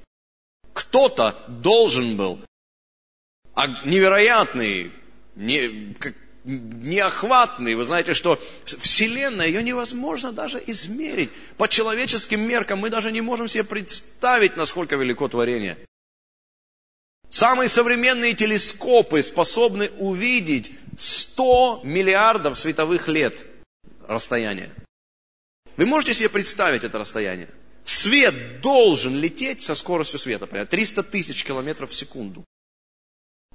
Кто-то 0.72 1.44
должен 1.48 2.16
был 2.16 2.40
а 3.54 3.84
невероятный, 3.84 4.92
не, 5.36 5.94
неохватный. 6.44 7.74
Вы 7.74 7.84
знаете, 7.84 8.14
что 8.14 8.40
Вселенная, 8.64 9.46
ее 9.46 9.62
невозможно 9.62 10.32
даже 10.32 10.62
измерить. 10.66 11.30
По 11.56 11.68
человеческим 11.68 12.40
меркам 12.40 12.80
мы 12.80 12.90
даже 12.90 13.12
не 13.12 13.20
можем 13.20 13.48
себе 13.48 13.64
представить, 13.64 14.56
насколько 14.56 14.96
велико 14.96 15.28
творение. 15.28 15.78
Самые 17.30 17.68
современные 17.68 18.34
телескопы 18.34 19.22
способны 19.22 19.90
увидеть 19.98 20.72
100 20.98 21.82
миллиардов 21.84 22.58
световых 22.58 23.06
лет 23.08 23.46
расстояния. 24.08 24.70
Вы 25.76 25.86
можете 25.86 26.12
себе 26.14 26.28
представить 26.28 26.84
это 26.84 26.98
расстояние? 26.98 27.48
Свет 27.84 28.60
должен 28.60 29.16
лететь 29.16 29.62
со 29.62 29.74
скоростью 29.74 30.18
света, 30.18 30.42
например, 30.42 30.66
300 30.66 31.02
тысяч 31.04 31.44
километров 31.44 31.90
в 31.90 31.94
секунду. 31.94 32.44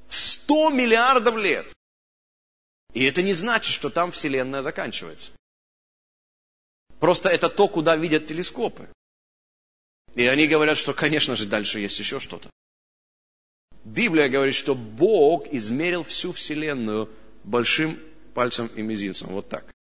100 0.09 0.69
миллиардов 0.71 1.35
лет. 1.35 1.67
И 2.95 3.03
это 3.03 3.21
не 3.21 3.33
значит, 3.33 3.73
что 3.73 3.89
там 3.89 4.11
Вселенная 4.11 4.61
заканчивается. 4.61 5.31
Просто 6.99 7.27
это 7.27 7.49
то, 7.49 7.67
куда 7.67 7.97
видят 7.97 8.25
телескопы. 8.25 8.89
И 10.15 10.25
они 10.25 10.47
говорят, 10.47 10.77
что, 10.77 10.93
конечно 10.93 11.35
же, 11.35 11.45
дальше 11.45 11.81
есть 11.81 11.99
еще 11.99 12.21
что-то. 12.21 12.49
Библия 13.83 14.29
говорит, 14.29 14.55
что 14.55 14.75
Бог 14.75 15.45
измерил 15.47 16.05
всю 16.05 16.31
Вселенную 16.31 17.13
большим 17.43 17.99
пальцем 18.33 18.67
и 18.67 18.81
мизинцем. 18.81 19.27
Вот 19.27 19.49
так. 19.49 19.75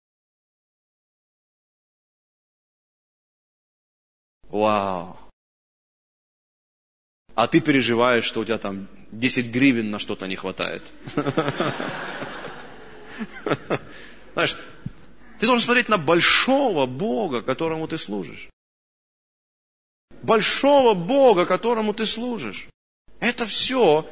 Вау. 4.49 5.17
А 7.33 7.47
ты 7.47 7.61
переживаешь, 7.61 8.25
что 8.25 8.41
у 8.41 8.45
тебя 8.45 8.57
там 8.57 8.89
10 9.13 9.51
гривен 9.51 9.89
на 9.89 9.99
что-то 9.99 10.27
не 10.27 10.35
хватает. 10.35 10.83
Знаешь, 14.33 14.57
ты 15.39 15.45
должен 15.45 15.63
смотреть 15.63 15.89
на 15.89 15.97
большого 15.97 16.85
Бога, 16.85 17.41
которому 17.41 17.87
ты 17.87 17.97
служишь. 17.97 18.49
Большого 20.21 20.93
Бога, 20.93 21.45
которому 21.45 21.93
ты 21.93 22.05
служишь. 22.05 22.67
Это 23.19 23.45
все 23.45 24.09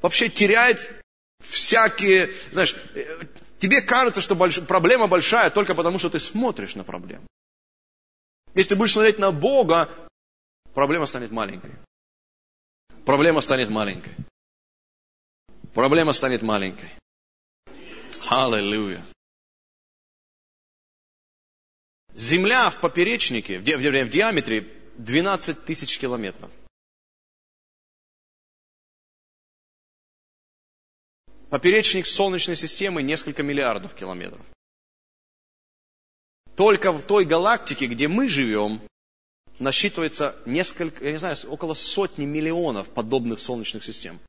вообще 0.00 0.28
теряет 0.28 1.02
всякие, 1.40 2.32
знаешь, 2.52 2.76
тебе 3.58 3.80
кажется, 3.82 4.20
что 4.20 4.34
больш... 4.34 4.60
проблема 4.60 5.06
большая 5.06 5.50
только 5.50 5.74
потому, 5.74 5.98
что 5.98 6.10
ты 6.10 6.20
смотришь 6.20 6.74
на 6.74 6.84
проблему. 6.84 7.26
Если 8.54 8.70
ты 8.70 8.76
будешь 8.76 8.92
смотреть 8.92 9.18
на 9.18 9.32
Бога, 9.32 9.88
проблема 10.74 11.06
станет 11.06 11.30
маленькой. 11.30 11.72
Проблема 13.04 13.40
станет 13.40 13.70
маленькой. 13.70 14.14
Проблема 15.74 16.12
станет 16.12 16.42
маленькой. 16.42 16.90
Аллилуйя. 18.28 19.04
Земля 22.14 22.70
в 22.70 22.80
поперечнике, 22.80 23.58
в, 23.58 23.64
ди, 23.64 23.74
в 23.74 24.08
диаметре 24.08 24.60
12 24.98 25.64
тысяч 25.64 25.98
километров. 25.98 26.50
Поперечник 31.50 32.06
Солнечной 32.06 32.56
системы 32.56 33.02
несколько 33.02 33.42
миллиардов 33.42 33.94
километров. 33.94 34.40
Только 36.56 36.92
в 36.92 37.02
той 37.02 37.24
галактике, 37.24 37.86
где 37.86 38.08
мы 38.08 38.28
живем, 38.28 38.80
насчитывается 39.58 40.40
несколько, 40.46 41.04
я 41.04 41.12
не 41.12 41.18
знаю, 41.18 41.36
около 41.48 41.74
сотни 41.74 42.24
миллионов 42.24 42.88
подобных 42.88 43.40
солнечных 43.40 43.84
систем. 43.84 44.20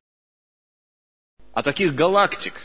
А 1.53 1.63
таких 1.63 1.93
галактик 1.93 2.55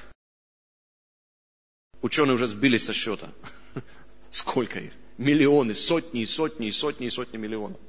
ученые 2.02 2.34
уже 2.34 2.46
сбились 2.46 2.84
со 2.84 2.92
счета. 2.92 3.30
Сколько 4.30 4.80
их? 4.80 4.92
Миллионы, 5.16 5.74
сотни 5.74 6.22
и 6.22 6.26
сотни 6.26 6.68
и 6.68 6.70
сотни 6.70 7.06
и 7.06 7.10
сотни 7.10 7.36
миллионов. 7.36 7.80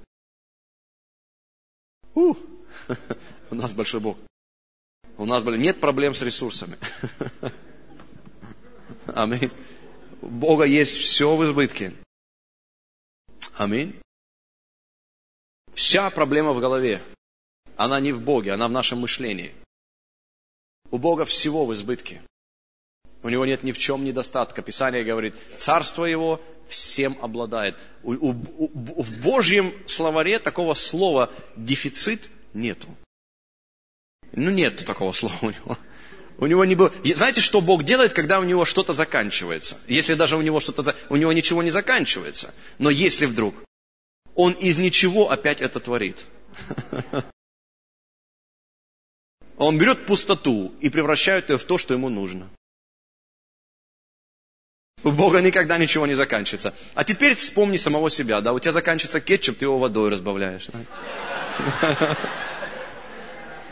У, 2.16 2.36
у 3.52 3.56
нас 3.56 3.74
большой 3.74 4.00
Бог. 4.00 4.18
У 5.18 5.26
нас 5.26 5.44
нет 5.44 5.80
проблем 5.80 6.16
с 6.16 6.22
ресурсами. 6.22 6.78
Аминь. 9.08 9.52
У 10.22 10.28
Бога 10.28 10.64
есть 10.64 10.96
все 10.96 11.36
в 11.36 11.44
избытке. 11.44 11.94
Аминь. 13.56 14.00
Вся 15.74 16.10
проблема 16.10 16.54
в 16.54 16.60
голове. 16.60 17.02
Она 17.76 18.00
не 18.00 18.12
в 18.12 18.22
Боге, 18.22 18.52
она 18.54 18.68
в 18.68 18.72
нашем 18.72 19.00
мышлении. 19.00 19.54
У 20.92 20.98
Бога 20.98 21.26
всего 21.26 21.66
в 21.66 21.74
избытке. 21.74 22.22
У 23.22 23.30
него 23.30 23.46
нет 23.46 23.64
ни 23.64 23.72
в 23.72 23.78
чем 23.78 24.04
недостатка. 24.04 24.62
Писание 24.62 25.04
говорит, 25.04 25.36
царство 25.58 26.06
его 26.06 26.42
всем 26.70 27.18
обладает. 27.22 27.76
У, 28.04 28.14
у, 28.14 28.30
у, 28.58 29.04
в 29.04 29.22
Божьем 29.22 29.74
словаре 29.88 30.40
такого 30.40 30.74
слова 30.74 31.30
дефицит 31.56 32.30
нету. 32.54 32.88
Ну, 34.32 34.52
нет 34.52 34.86
такого 34.86 35.12
слова 35.12 35.36
у 35.42 35.50
него. 35.50 35.78
У 36.38 36.46
него 36.46 36.64
не 36.64 36.76
было... 36.76 36.94
Знаете, 37.04 37.42
что 37.42 37.60
Бог 37.60 37.84
делает, 37.84 38.14
когда 38.14 38.40
у 38.40 38.44
него 38.44 38.64
что-то 38.64 38.94
заканчивается? 38.94 39.78
Если 39.88 40.14
даже 40.14 40.38
у 40.38 40.42
него 40.42 40.62
что-то... 40.62 40.96
У 41.10 41.18
него 41.18 41.34
ничего 41.34 41.62
не 41.62 41.70
заканчивается. 41.70 42.54
Но 42.78 42.90
если 42.90 43.26
вдруг 43.26 43.56
он 44.36 44.54
из 44.54 44.78
ничего 44.78 45.32
опять 45.32 45.60
это 45.60 45.82
творит. 45.82 46.26
Он 49.58 49.78
берет 49.78 50.06
пустоту 50.06 50.74
и 50.80 50.90
превращает 50.90 51.50
ее 51.50 51.58
в 51.58 51.66
то, 51.66 51.78
что 51.78 51.94
ему 51.94 52.08
нужно. 52.08 52.50
У 55.04 55.12
Бога 55.12 55.42
никогда 55.42 55.78
ничего 55.78 56.06
не 56.08 56.14
заканчивается. 56.14 56.74
А 56.94 57.04
теперь 57.04 57.36
вспомни 57.36 57.78
самого 57.78 58.10
себя, 58.10 58.42
да, 58.42 58.54
у 58.54 58.60
тебя 58.60 58.72
заканчивается 58.72 59.22
кетчуп, 59.22 59.58
ты 59.58 59.66
его 59.66 59.80
водой 59.80 60.10
разбавляешь. 60.10 60.68
Да? 60.68 62.18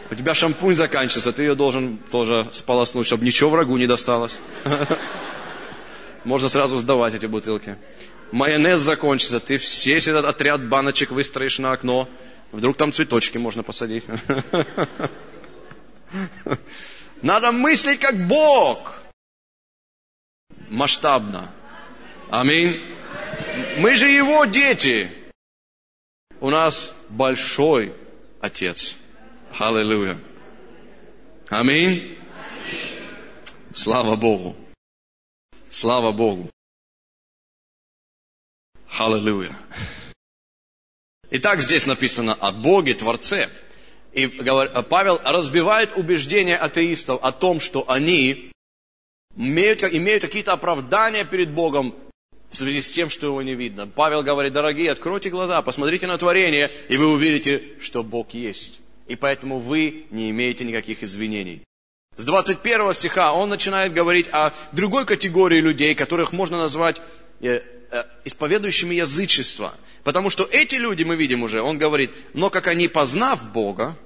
У 0.09 0.15
тебя 0.15 0.33
шампунь 0.33 0.75
заканчивается, 0.75 1.33
ты 1.33 1.43
ее 1.43 1.55
должен 1.55 1.97
тоже 2.11 2.47
сполоснуть, 2.53 3.07
чтобы 3.07 3.25
ничего 3.25 3.49
врагу 3.49 3.75
не 3.75 3.87
досталось. 3.87 4.39
Можно 6.23 6.47
сразу 6.47 6.77
сдавать 6.77 7.13
эти 7.13 7.25
бутылки. 7.25 7.77
Майонез 8.31 8.79
закончится, 8.79 9.39
ты 9.39 9.57
все 9.57 9.97
этот 9.97 10.25
отряд 10.25 10.67
баночек 10.67 11.11
выстроишь 11.11 11.59
на 11.59 11.73
окно. 11.73 12.07
Вдруг 12.51 12.77
там 12.77 12.93
цветочки 12.93 13.37
можно 13.37 13.63
посадить. 13.63 14.03
Надо 17.21 17.51
мыслить 17.51 17.99
как 17.99 18.27
Бог. 18.27 19.06
Масштабно. 20.69 21.51
Аминь. 22.29 22.81
Мы 23.77 23.95
же 23.95 24.07
Его 24.07 24.45
дети. 24.45 25.11
У 26.39 26.49
нас 26.49 26.93
большой 27.09 27.93
Отец. 28.41 28.95
Аллилуйя. 29.57 30.19
Аминь. 31.49 32.17
Слава 33.73 34.15
Богу. 34.15 34.55
Слава 35.71 36.11
Богу. 36.11 36.49
Аллилуйя. 38.97 39.55
Итак, 41.29 41.61
здесь 41.61 41.85
написано 41.85 42.33
о 42.33 42.51
Боге, 42.51 42.93
Творце. 42.93 43.49
И 44.13 44.27
Павел 44.27 45.19
разбивает 45.23 45.95
убеждения 45.95 46.57
атеистов 46.57 47.21
о 47.21 47.31
том, 47.31 47.59
что 47.59 47.89
они 47.89 48.51
имеют, 49.37 49.83
имеют 49.83 50.23
какие-то 50.23 50.53
оправдания 50.53 51.23
перед 51.23 51.51
Богом 51.51 51.95
в 52.51 52.57
связи 52.57 52.81
с 52.81 52.89
тем, 52.89 53.09
что 53.09 53.27
его 53.27 53.41
не 53.41 53.55
видно. 53.55 53.87
Павел 53.87 54.23
говорит, 54.23 54.53
дорогие, 54.53 54.91
откройте 54.91 55.29
глаза, 55.29 55.61
посмотрите 55.61 56.07
на 56.07 56.17
творение, 56.17 56.71
и 56.89 56.97
вы 56.97 57.07
увидите, 57.07 57.63
что 57.79 58.03
Бог 58.03 58.33
есть. 58.33 58.79
И 59.07 59.15
поэтому 59.15 59.59
вы 59.59 60.05
не 60.11 60.29
имеете 60.31 60.65
никаких 60.65 61.03
извинений. 61.03 61.63
С 62.15 62.25
21 62.25 62.93
стиха 62.93 63.33
он 63.33 63.49
начинает 63.49 63.93
говорить 63.93 64.27
о 64.31 64.51
другой 64.71 65.05
категории 65.05 65.61
людей, 65.61 65.93
которых 65.93 66.31
можно 66.31 66.57
назвать 66.57 66.99
э, 67.41 67.61
э, 67.91 68.03
исповедующими 68.25 68.95
язычество. 68.95 69.75
Потому 70.03 70.29
что 70.29 70.47
эти 70.51 70.75
люди, 70.75 71.03
мы 71.03 71.15
видим 71.15 71.43
уже, 71.43 71.61
он 71.61 71.77
говорит, 71.77 72.11
но 72.33 72.49
как 72.49 72.67
они, 72.67 72.87
познав 72.87 73.51
Бога, 73.51 73.97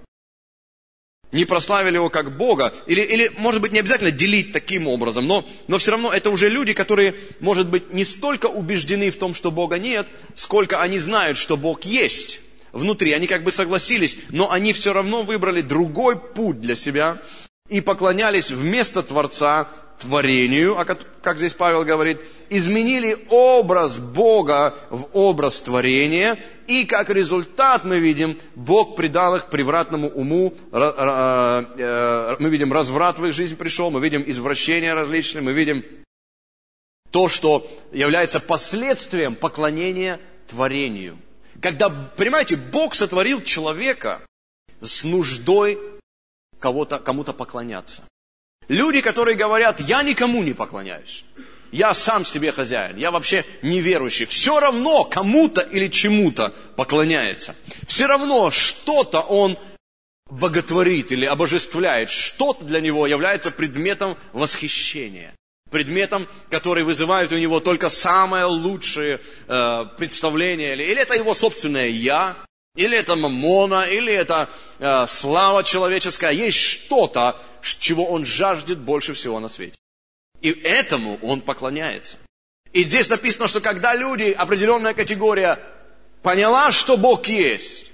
не 1.31 1.45
прославили 1.45 1.95
его 1.95 2.09
как 2.09 2.35
Бога, 2.37 2.73
или, 2.87 3.01
или 3.01 3.31
может 3.37 3.61
быть, 3.61 3.71
не 3.71 3.79
обязательно 3.79 4.11
делить 4.11 4.51
таким 4.51 4.87
образом, 4.87 5.27
но, 5.27 5.45
но 5.67 5.77
все 5.77 5.91
равно 5.91 6.11
это 6.11 6.29
уже 6.29 6.49
люди, 6.49 6.73
которые, 6.73 7.15
может 7.39 7.69
быть, 7.69 7.93
не 7.93 8.03
столько 8.03 8.47
убеждены 8.47 9.11
в 9.11 9.17
том, 9.17 9.33
что 9.33 9.51
Бога 9.51 9.79
нет, 9.79 10.07
сколько 10.35 10.81
они 10.81 10.99
знают, 10.99 11.37
что 11.37 11.57
Бог 11.57 11.85
есть 11.85 12.41
внутри. 12.71 13.13
Они 13.13 13.27
как 13.27 13.43
бы 13.43 13.51
согласились, 13.51 14.17
но 14.29 14.51
они 14.51 14.73
все 14.73 14.93
равно 14.93 15.23
выбрали 15.23 15.61
другой 15.61 16.19
путь 16.19 16.59
для 16.59 16.75
себя 16.75 17.21
и 17.69 17.79
поклонялись 17.79 18.51
вместо 18.51 19.01
Творца 19.01 19.69
творению, 20.01 20.75
как 21.21 21.37
здесь 21.37 21.53
Павел 21.53 21.85
говорит, 21.85 22.19
изменили 22.49 23.25
образ 23.29 23.97
Бога 23.97 24.75
в 24.89 25.07
образ 25.13 25.61
творения, 25.61 26.37
и 26.67 26.85
как 26.85 27.09
результат 27.09 27.85
мы 27.85 27.99
видим, 27.99 28.37
Бог 28.55 28.95
придал 28.95 29.35
их 29.35 29.45
превратному 29.45 30.09
уму, 30.09 30.53
э, 30.71 32.35
мы 32.39 32.49
видим 32.49 32.73
разврат 32.73 33.19
в 33.19 33.25
их 33.25 33.33
жизнь 33.33 33.55
пришел, 33.55 33.91
мы 33.91 34.01
видим 34.01 34.23
извращения 34.25 34.93
различные, 34.93 35.43
мы 35.43 35.53
видим 35.53 35.85
то, 37.11 37.29
что 37.29 37.69
является 37.91 38.39
последствием 38.39 39.35
поклонения 39.35 40.19
творению. 40.47 41.19
Когда, 41.61 41.89
понимаете, 41.89 42.55
Бог 42.55 42.95
сотворил 42.95 43.41
человека 43.41 44.21
с 44.79 45.03
нуждой 45.03 45.77
кого-то, 46.59 46.99
кому-то 46.99 47.33
поклоняться. 47.33 48.03
Люди, 48.71 49.01
которые 49.01 49.35
говорят, 49.35 49.81
я 49.81 50.01
никому 50.01 50.41
не 50.43 50.53
поклоняюсь. 50.53 51.25
Я 51.73 51.93
сам 51.93 52.23
себе 52.23 52.53
хозяин, 52.53 52.95
я 52.95 53.11
вообще 53.11 53.43
неверующий. 53.61 54.25
Все 54.25 54.61
равно 54.61 55.03
кому-то 55.03 55.59
или 55.59 55.89
чему-то 55.89 56.53
поклоняется. 56.77 57.53
Все 57.85 58.07
равно 58.07 58.49
что-то 58.49 59.19
он 59.19 59.57
боготворит 60.29 61.11
или 61.11 61.25
обожествляет. 61.25 62.09
Что-то 62.09 62.63
для 62.63 62.79
него 62.79 63.05
является 63.07 63.51
предметом 63.51 64.15
восхищения. 64.31 65.35
Предметом, 65.69 66.29
который 66.49 66.85
вызывает 66.85 67.33
у 67.33 67.37
него 67.37 67.59
только 67.59 67.89
самое 67.89 68.45
лучшее 68.45 69.19
э, 69.49 69.85
представление. 69.97 70.75
Или, 70.75 70.83
или 70.83 71.01
это 71.01 71.15
его 71.15 71.33
собственное 71.33 71.89
«я», 71.89 72.37
или 72.77 72.97
это 72.97 73.17
мамона, 73.17 73.83
или 73.83 74.13
это 74.13 74.47
э, 74.79 75.05
слава 75.09 75.61
человеческая. 75.65 76.31
Есть 76.31 76.57
что-то, 76.57 77.37
чего 77.63 78.05
он 78.05 78.25
жаждет 78.25 78.79
больше 78.79 79.13
всего 79.13 79.39
на 79.39 79.49
свете. 79.49 79.77
И 80.41 80.49
этому 80.49 81.19
он 81.21 81.41
поклоняется. 81.41 82.17
И 82.73 82.83
здесь 82.83 83.09
написано, 83.09 83.47
что 83.47 83.61
когда 83.61 83.93
люди, 83.93 84.31
определенная 84.31 84.93
категория, 84.93 85.59
поняла, 86.21 86.71
что 86.71 86.97
Бог 86.97 87.27
есть, 87.27 87.91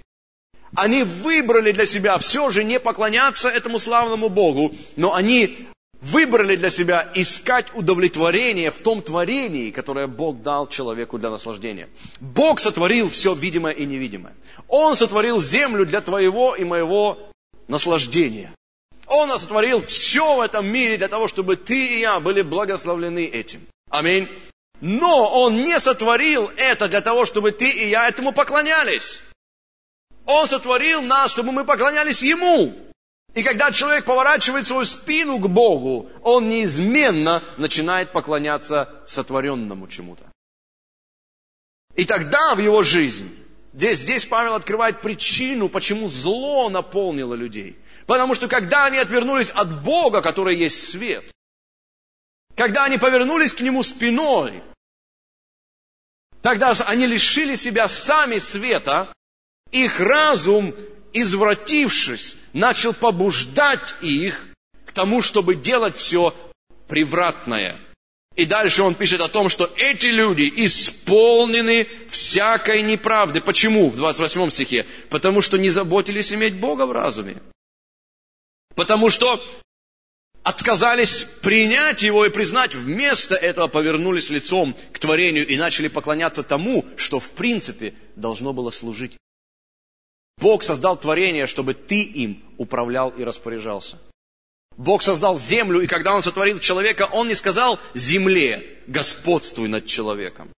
они 0.75 1.03
выбрали 1.03 1.71
для 1.71 1.85
себя 1.85 2.17
все 2.17 2.51
же 2.51 2.63
не 2.63 2.79
поклоняться 2.79 3.49
этому 3.49 3.79
славному 3.79 4.29
Богу, 4.29 4.75
но 4.95 5.13
они 5.13 5.67
выбрали 6.01 6.55
для 6.55 6.69
себя 6.69 7.11
искать 7.15 7.67
удовлетворение 7.73 8.71
в 8.71 8.79
том 8.79 9.01
творении, 9.01 9.71
которое 9.71 10.07
Бог 10.07 10.41
дал 10.41 10.67
человеку 10.67 11.17
для 11.17 11.29
наслаждения. 11.29 11.89
Бог 12.19 12.59
сотворил 12.59 13.09
все 13.09 13.33
видимое 13.33 13.73
и 13.73 13.85
невидимое. 13.85 14.35
Он 14.67 14.95
сотворил 14.95 15.39
землю 15.39 15.85
для 15.85 16.01
твоего 16.01 16.55
и 16.55 16.63
моего 16.63 17.17
наслаждения. 17.67 18.53
Он 19.07 19.29
сотворил 19.39 19.81
все 19.81 20.35
в 20.35 20.41
этом 20.41 20.67
мире 20.67 20.97
для 20.97 21.07
того, 21.07 21.27
чтобы 21.27 21.55
ты 21.55 21.95
и 21.95 21.99
я 22.01 22.19
были 22.19 22.41
благословлены 22.41 23.25
этим. 23.25 23.65
Аминь. 23.89 24.27
Но 24.81 25.31
Он 25.31 25.55
не 25.55 25.79
сотворил 25.79 26.51
это 26.57 26.87
для 26.87 27.01
того, 27.01 27.25
чтобы 27.25 27.51
ты 27.51 27.69
и 27.69 27.89
я 27.89 28.07
этому 28.07 28.33
поклонялись. 28.33 29.21
Он 30.25 30.45
сотворил 30.47 31.01
нас, 31.01 31.31
чтобы 31.31 31.53
мы 31.53 31.63
поклонялись 31.63 32.21
Ему. 32.21 32.75
И 33.33 33.43
когда 33.43 33.71
человек 33.71 34.03
поворачивает 34.03 34.67
свою 34.67 34.83
спину 34.83 35.37
к 35.39 35.47
Богу, 35.47 36.09
он 36.23 36.49
неизменно 36.49 37.43
начинает 37.57 38.11
поклоняться 38.11 38.89
сотворенному 39.07 39.87
чему-то. 39.87 40.23
И 41.95 42.03
тогда 42.05 42.55
в 42.55 42.59
его 42.59 42.83
жизнь, 42.83 43.29
здесь, 43.73 43.99
здесь 43.99 44.25
Павел 44.25 44.55
открывает 44.55 45.01
причину, 45.01 45.69
почему 45.69 46.09
зло 46.09 46.69
наполнило 46.69 47.35
людей– 47.35 47.77
Потому 48.07 48.35
что 48.35 48.47
когда 48.47 48.85
они 48.85 48.97
отвернулись 48.97 49.51
от 49.51 49.83
Бога, 49.83 50.21
который 50.21 50.55
есть 50.55 50.89
свет, 50.89 51.25
когда 52.55 52.85
они 52.85 52.97
повернулись 52.97 53.53
к 53.53 53.59
Нему 53.59 53.83
спиной, 53.83 54.63
тогда 56.41 56.73
они 56.87 57.05
лишили 57.05 57.55
себя 57.55 57.89
сами 57.89 58.39
света, 58.39 59.13
их 59.71 59.99
разум, 59.99 60.73
извратившись, 61.11 62.37
начал 62.53 62.93
побуждать 62.93 63.97
их 64.01 64.47
к 64.85 64.93
тому, 64.93 65.21
чтобы 65.21 65.55
делать 65.55 65.97
все 65.97 66.33
превратное. 66.87 67.77
И 68.37 68.45
дальше 68.45 68.83
он 68.83 68.95
пишет 68.95 69.19
о 69.19 69.27
том, 69.27 69.49
что 69.49 69.69
эти 69.75 70.05
люди 70.05 70.51
исполнены 70.55 71.87
всякой 72.09 72.83
неправды. 72.83 73.41
Почему? 73.41 73.89
В 73.89 73.97
28 73.97 74.49
стихе. 74.51 74.85
Потому 75.09 75.41
что 75.41 75.57
не 75.57 75.69
заботились 75.69 76.31
иметь 76.31 76.55
Бога 76.55 76.85
в 76.85 76.91
разуме. 76.93 77.41
Потому 78.77 79.09
что 79.09 79.43
отказались 80.43 81.23
принять 81.41 82.03
его 82.03 82.27
и 82.27 82.29
признать, 82.29 82.75
вместо 82.75 83.33
этого 83.33 83.67
повернулись 83.67 84.29
лицом 84.29 84.75
к 84.93 84.99
творению 84.99 85.47
и 85.47 85.57
начали 85.57 85.87
поклоняться 85.87 86.43
тому, 86.43 86.85
что 86.95 87.19
в 87.19 87.31
принципе 87.31 87.95
должно 88.15 88.53
было 88.53 88.69
служить. 88.69 89.17
Бог 90.37 90.61
создал 90.61 90.95
творение, 90.95 91.47
чтобы 91.47 91.73
ты 91.73 92.03
им 92.03 92.43
управлял 92.59 93.09
и 93.09 93.23
распоряжался. 93.23 93.97
Бог 94.77 95.01
создал 95.01 95.39
землю, 95.39 95.81
и 95.81 95.87
когда 95.87 96.13
Он 96.13 96.21
сотворил 96.21 96.59
человека, 96.59 97.09
Он 97.11 97.27
не 97.27 97.33
сказал 97.33 97.79
земле, 97.95 98.77
господствуй 98.85 99.69
над 99.69 99.87
человеком. 99.87 100.53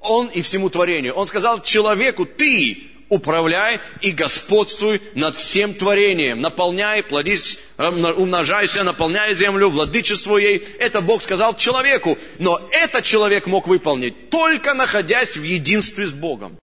Он 0.00 0.28
и 0.28 0.42
всему 0.42 0.70
творению. 0.70 1.14
Он 1.14 1.26
сказал 1.26 1.60
человеку, 1.60 2.24
ты 2.24 2.91
управляй 3.12 3.78
и 4.00 4.10
господствуй 4.10 5.02
над 5.14 5.36
всем 5.36 5.74
творением. 5.74 6.40
Наполняй, 6.40 7.02
плодись, 7.02 7.58
э, 7.76 7.88
умножайся, 7.88 8.84
наполняй 8.84 9.34
землю, 9.34 9.68
владычество 9.68 10.38
ей. 10.38 10.56
Это 10.78 11.02
Бог 11.02 11.20
сказал 11.20 11.54
человеку. 11.54 12.16
Но 12.38 12.58
этот 12.72 13.04
человек 13.04 13.46
мог 13.46 13.68
выполнить 13.68 14.30
только 14.30 14.72
находясь 14.72 15.36
в 15.36 15.42
единстве 15.42 16.06
с 16.06 16.14
Богом. 16.14 16.58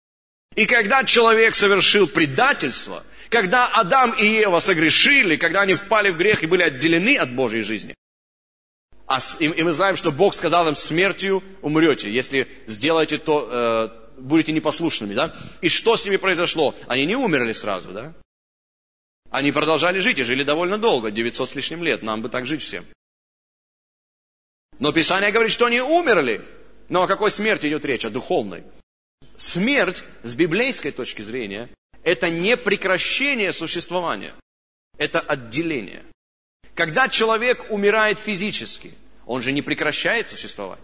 И 0.55 0.65
когда 0.65 1.03
человек 1.03 1.53
совершил 1.53 2.07
предательство, 2.07 3.03
когда 3.29 3.67
Адам 3.67 4.11
и 4.11 4.25
Ева 4.25 4.61
согрешили, 4.61 5.35
когда 5.35 5.63
они 5.63 5.75
впали 5.75 6.11
в 6.11 6.17
грех 6.17 6.43
и 6.43 6.47
были 6.47 6.63
отделены 6.63 7.17
от 7.17 7.35
Божьей 7.35 7.63
жизни, 7.63 7.93
а, 9.05 9.19
и, 9.39 9.45
и 9.45 9.63
мы 9.63 9.73
знаем, 9.73 9.97
что 9.97 10.13
Бог 10.13 10.33
сказал 10.33 10.65
им, 10.69 10.77
смертью 10.77 11.43
умрете, 11.61 12.09
если 12.09 12.47
сделаете 12.67 13.17
то, 13.17 13.49
э, 13.51 14.06
будете 14.17 14.51
непослушными, 14.51 15.13
да? 15.13 15.35
И 15.61 15.69
что 15.69 15.95
с 15.95 16.05
ними 16.05 16.17
произошло? 16.17 16.75
Они 16.87 17.05
не 17.05 17.15
умерли 17.15 17.53
сразу, 17.53 17.91
да? 17.91 18.13
Они 19.29 19.51
продолжали 19.51 19.99
жить 19.99 20.19
и 20.19 20.23
жили 20.23 20.43
довольно 20.43 20.77
долго, 20.77 21.11
900 21.11 21.49
с 21.49 21.55
лишним 21.55 21.83
лет, 21.83 22.01
нам 22.01 22.21
бы 22.21 22.29
так 22.29 22.45
жить 22.45 22.61
всем. 22.61 22.85
Но 24.79 24.91
Писание 24.91 25.31
говорит, 25.31 25.51
что 25.51 25.65
они 25.65 25.81
умерли. 25.81 26.45
Но 26.89 27.03
о 27.03 27.07
какой 27.07 27.31
смерти 27.31 27.67
идет 27.67 27.83
речь? 27.85 28.05
О 28.05 28.09
духовной. 28.09 28.63
Смерть, 29.35 30.03
с 30.23 30.33
библейской 30.33 30.91
точки 30.91 31.21
зрения, 31.21 31.69
это 32.03 32.29
не 32.29 32.55
прекращение 32.57 33.51
существования, 33.51 34.33
это 34.97 35.19
отделение. 35.19 36.05
Когда 36.73 37.09
человек 37.09 37.69
умирает 37.69 38.19
физически, 38.19 38.93
он 39.25 39.41
же 39.41 39.51
не 39.51 39.61
прекращает 39.61 40.29
существовать. 40.29 40.83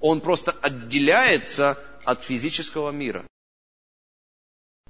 Он 0.00 0.20
просто 0.20 0.52
отделяется 0.52 1.78
от 2.04 2.22
физического 2.22 2.90
мира. 2.90 3.26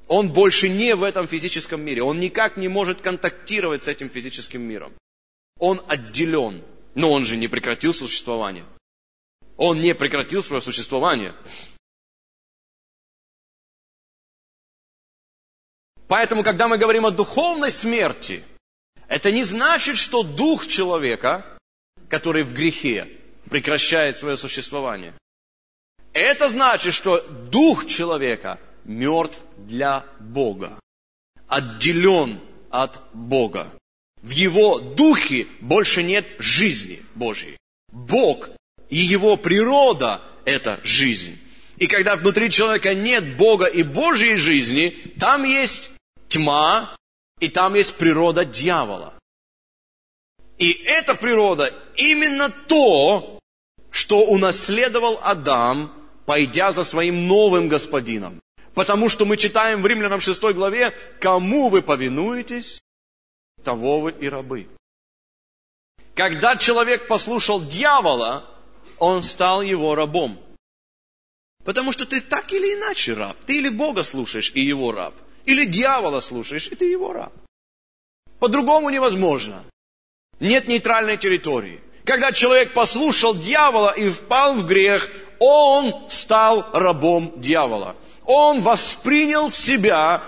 Он 0.09 0.33
больше 0.33 0.69
не 0.69 0.95
в 0.95 1.03
этом 1.03 1.27
физическом 1.27 1.81
мире. 1.81 2.03
Он 2.03 2.21
никак 2.21 2.57
не 2.57 2.69
может 2.69 3.01
контактировать 3.01 3.85
с 3.85 3.89
этим 3.89 4.11
физическим 4.11 4.63
миром. 4.63 4.93
Он 5.59 5.83
отделен. 5.89 6.63
Но 6.95 7.11
он 7.11 7.25
же 7.25 7.37
не 7.37 7.49
прекратил 7.49 7.95
существование. 7.95 8.67
Он 9.57 9.81
не 9.81 9.95
прекратил 9.95 10.43
свое 10.43 10.61
существование. 10.61 11.35
Поэтому, 16.09 16.43
когда 16.43 16.69
мы 16.69 16.77
говорим 16.77 17.07
о 17.07 17.11
духовной 17.11 17.71
смерти, 17.71 18.45
это 19.09 19.33
не 19.33 19.45
значит, 19.45 19.97
что 19.97 20.23
дух 20.23 20.67
человека, 20.67 21.59
который 22.11 22.43
в 22.43 22.53
грехе, 22.53 23.09
прекращает 23.49 24.19
свое 24.19 24.37
существование. 24.37 25.15
Это 26.13 26.51
значит, 26.51 26.95
что 26.95 27.21
дух 27.21 27.87
человека 27.87 28.59
мертв 28.85 29.39
для 29.57 30.05
Бога, 30.19 30.79
отделен 31.47 32.41
от 32.71 33.01
Бога. 33.15 33.73
В 34.17 34.31
его 34.31 34.79
духе 34.79 35.47
больше 35.61 36.03
нет 36.03 36.27
жизни 36.39 37.03
Божьей. 37.15 37.57
Бог 37.91 38.51
и 38.89 38.97
его 38.97 39.37
природа– 39.37 40.21
это 40.45 40.81
жизнь. 40.85 41.39
И 41.79 41.87
когда 41.87 42.15
внутри 42.17 42.51
человека 42.51 42.95
нет 42.95 43.37
Бога 43.37 43.67
и 43.67 43.83
Божьей 43.83 44.37
жизни, 44.37 44.91
там 45.19 45.45
есть 45.45 45.91
тьма, 46.29 46.95
и 47.41 47.49
там 47.49 47.75
есть 47.75 47.97
природа 47.97 48.45
дьявола. 48.45 49.15
И 50.59 50.71
эта 50.85 51.15
природа 51.17 51.75
именно 51.97 52.51
то, 52.51 53.41
что 53.91 54.25
унаследовал 54.25 55.19
Адам, 55.23 56.02
пойдя 56.33 56.73
за 56.73 56.83
своим 56.83 57.27
новым 57.27 57.69
господином. 57.69 58.41
Потому 58.73 59.11
что 59.11 59.27
мы 59.27 59.37
читаем 59.37 59.83
в 59.83 59.87
Римлянам 59.87 60.19
6 60.19 60.43
главе, 60.55 60.91
кому 61.21 61.69
вы 61.69 61.83
повинуетесь, 61.83 62.81
того 63.63 64.01
вы 64.01 64.13
и 64.13 64.31
рабы. 64.31 64.67
Когда 66.15 66.57
человек 66.57 67.07
послушал 67.07 67.61
дьявола, 67.61 68.49
он 68.99 69.23
стал 69.23 69.61
его 69.61 69.95
рабом. 69.95 70.41
Потому 71.67 71.93
что 71.93 72.07
ты 72.07 72.23
так 72.23 72.51
или 72.51 72.77
иначе 72.77 73.13
раб. 73.13 73.37
Ты 73.45 73.59
или 73.59 73.69
Бога 73.69 74.03
слушаешь 74.03 74.53
и 74.55 74.63
его 74.63 74.91
раб. 74.91 75.13
Или 75.45 75.67
дьявола 75.67 76.21
слушаешь, 76.21 76.69
и 76.69 76.75
ты 76.75 76.87
его 76.87 77.13
раб. 77.13 77.35
По-другому 78.39 78.89
невозможно. 78.89 79.67
Нет 80.41 80.67
нейтральной 80.67 81.19
территории. 81.19 81.83
Когда 82.07 82.33
человек 82.33 82.73
послушал 82.73 83.35
дьявола 83.35 83.91
и 83.91 84.09
впал 84.09 84.55
в 84.55 84.67
грех, 84.67 85.11
он 85.43 85.93
стал 86.09 86.69
рабом 86.73 87.33
дьявола. 87.37 87.97
Он 88.25 88.61
воспринял 88.61 89.51
в 89.51 89.57
себя 89.57 90.23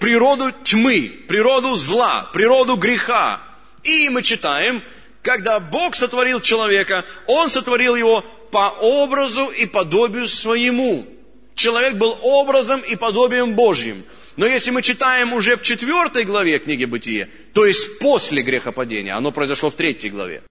природу 0.00 0.52
тьмы, 0.64 1.12
природу 1.28 1.76
зла, 1.76 2.30
природу 2.32 2.76
греха. 2.76 3.42
И 3.82 4.08
мы 4.08 4.22
читаем, 4.22 4.82
когда 5.20 5.60
Бог 5.60 5.94
сотворил 5.94 6.40
человека, 6.40 7.04
Он 7.26 7.50
сотворил 7.50 7.94
его 7.94 8.24
по 8.50 8.70
образу 8.80 9.48
и 9.48 9.66
подобию 9.66 10.26
своему. 10.26 11.06
Человек 11.54 11.96
был 11.96 12.16
образом 12.22 12.80
и 12.80 12.96
подобием 12.96 13.54
Божьим. 13.54 14.02
Но 14.36 14.46
если 14.46 14.70
мы 14.70 14.80
читаем 14.80 15.34
уже 15.34 15.56
в 15.56 15.62
четвертой 15.62 16.24
главе 16.24 16.58
книги 16.58 16.86
Бытия, 16.86 17.28
то 17.52 17.66
есть 17.66 17.98
после 17.98 18.40
грехопадения, 18.40 19.14
оно 19.14 19.30
произошло 19.30 19.70
в 19.70 19.74
третьей 19.74 20.08
главе. 20.08 20.42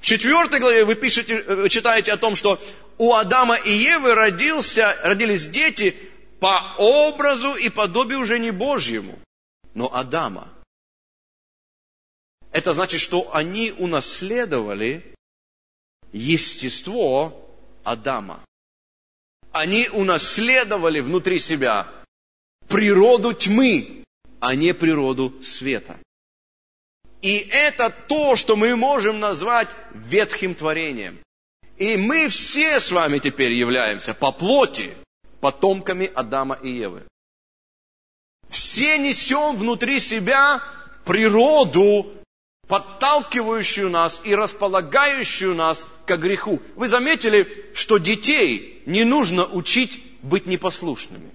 В 0.00 0.04
четвертой 0.04 0.60
главе 0.60 0.84
вы, 0.84 0.94
пишете, 0.94 1.42
вы 1.42 1.68
читаете 1.68 2.12
о 2.12 2.16
том, 2.16 2.36
что 2.36 2.60
у 2.98 3.14
Адама 3.14 3.56
и 3.56 3.70
Евы 3.70 4.14
родился, 4.14 4.96
родились 5.02 5.48
дети 5.48 5.96
по 6.40 6.74
образу 6.78 7.54
и 7.54 7.68
подобию 7.68 8.20
уже 8.20 8.38
не 8.38 8.50
Божьему, 8.50 9.18
но 9.74 9.92
Адама. 9.92 10.52
Это 12.52 12.74
значит, 12.74 13.00
что 13.00 13.34
они 13.34 13.72
унаследовали 13.76 15.14
естество 16.12 17.48
Адама. 17.84 18.44
Они 19.52 19.88
унаследовали 19.88 21.00
внутри 21.00 21.38
себя 21.38 21.88
природу 22.68 23.32
тьмы, 23.32 24.04
а 24.40 24.54
не 24.54 24.74
природу 24.74 25.42
света. 25.42 25.98
И 27.22 27.48
это 27.50 27.90
то, 27.90 28.36
что 28.36 28.56
мы 28.56 28.76
можем 28.76 29.18
назвать 29.20 29.68
ветхим 29.92 30.54
творением. 30.54 31.18
И 31.76 31.96
мы 31.96 32.28
все 32.28 32.80
с 32.80 32.90
вами 32.90 33.18
теперь 33.18 33.52
являемся 33.52 34.14
по 34.14 34.32
плоти 34.32 34.94
потомками 35.40 36.10
Адама 36.14 36.58
и 36.62 36.70
Евы. 36.70 37.02
Все 38.48 38.98
несем 38.98 39.56
внутри 39.56 40.00
себя 40.00 40.62
природу, 41.04 42.12
подталкивающую 42.66 43.90
нас 43.90 44.20
и 44.24 44.34
располагающую 44.34 45.54
нас 45.54 45.86
к 46.06 46.16
греху. 46.16 46.60
Вы 46.76 46.88
заметили, 46.88 47.70
что 47.74 47.98
детей 47.98 48.82
не 48.86 49.04
нужно 49.04 49.44
учить 49.46 50.02
быть 50.22 50.46
непослушными. 50.46 51.30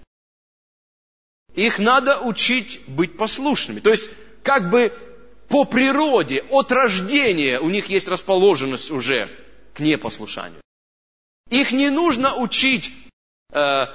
Их 1.55 1.79
надо 1.79 2.19
учить 2.21 2.81
быть 2.87 3.15
послушными. 3.15 3.79
То 3.79 3.91
есть, 3.91 4.09
как 4.43 4.69
бы 4.69 4.91
по 5.53 5.65
природе, 5.65 6.43
от 6.49 6.71
рождения 6.71 7.59
у 7.59 7.69
них 7.69 7.87
есть 7.87 8.07
расположенность 8.07 8.89
уже 8.89 9.29
к 9.75 9.81
непослушанию. 9.81 10.59
Их 11.51 11.71
не 11.71 11.91
нужно 11.91 12.35
учить, 12.35 12.91
э, 13.51 13.85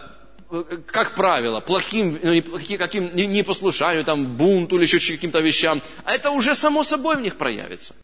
как 0.86 1.16
правило, 1.16 1.58
плохим, 1.58 2.16
ну, 2.22 2.60
каким 2.78 3.12
непослушанию, 3.12 4.04
там, 4.04 4.36
бунту 4.36 4.76
или 4.76 4.84
еще 4.84 5.00
каким-то 5.00 5.40
вещам. 5.40 5.82
А 6.04 6.14
это 6.14 6.30
уже 6.30 6.54
само 6.54 6.84
собой 6.84 7.16
в 7.16 7.22
них 7.22 7.36
проявится. 7.36 7.96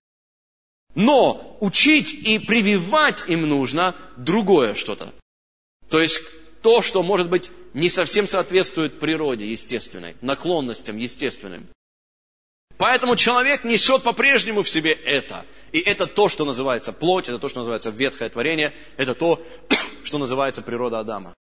Но 0.97 1.57
учить 1.61 2.13
и 2.13 2.41
прививать 2.41 3.23
им 3.29 3.49
нужно 3.49 3.95
другое 4.17 4.75
что-то. 4.75 5.15
То 5.89 6.01
есть 6.01 6.21
то, 6.61 6.83
что, 6.83 7.05
может 7.05 7.31
быть, 7.31 7.53
не 7.73 7.89
совсем 7.89 8.27
соответствует 8.27 8.99
природе 8.99 9.49
естественной, 9.49 10.17
наклонностям 10.23 10.97
естественным. 10.97 11.69
Поэтому 12.77 13.17
человек 13.17 13.65
несет 13.65 14.03
по-прежнему 14.03 14.63
в 14.63 14.69
себе 14.69 14.93
это. 14.93 15.47
И 15.73 15.79
это 15.81 16.07
то, 16.07 16.29
что 16.29 16.45
называется 16.45 16.93
плоть, 16.93 17.29
это 17.29 17.39
то, 17.39 17.49
что 17.49 17.59
называется 17.61 17.91
ветхое 17.91 18.29
творение, 18.29 18.73
это 18.97 19.15
то, 19.15 19.43
что 20.05 20.19
называется 20.19 20.63
природа 20.63 21.01
Адама. 21.01 21.35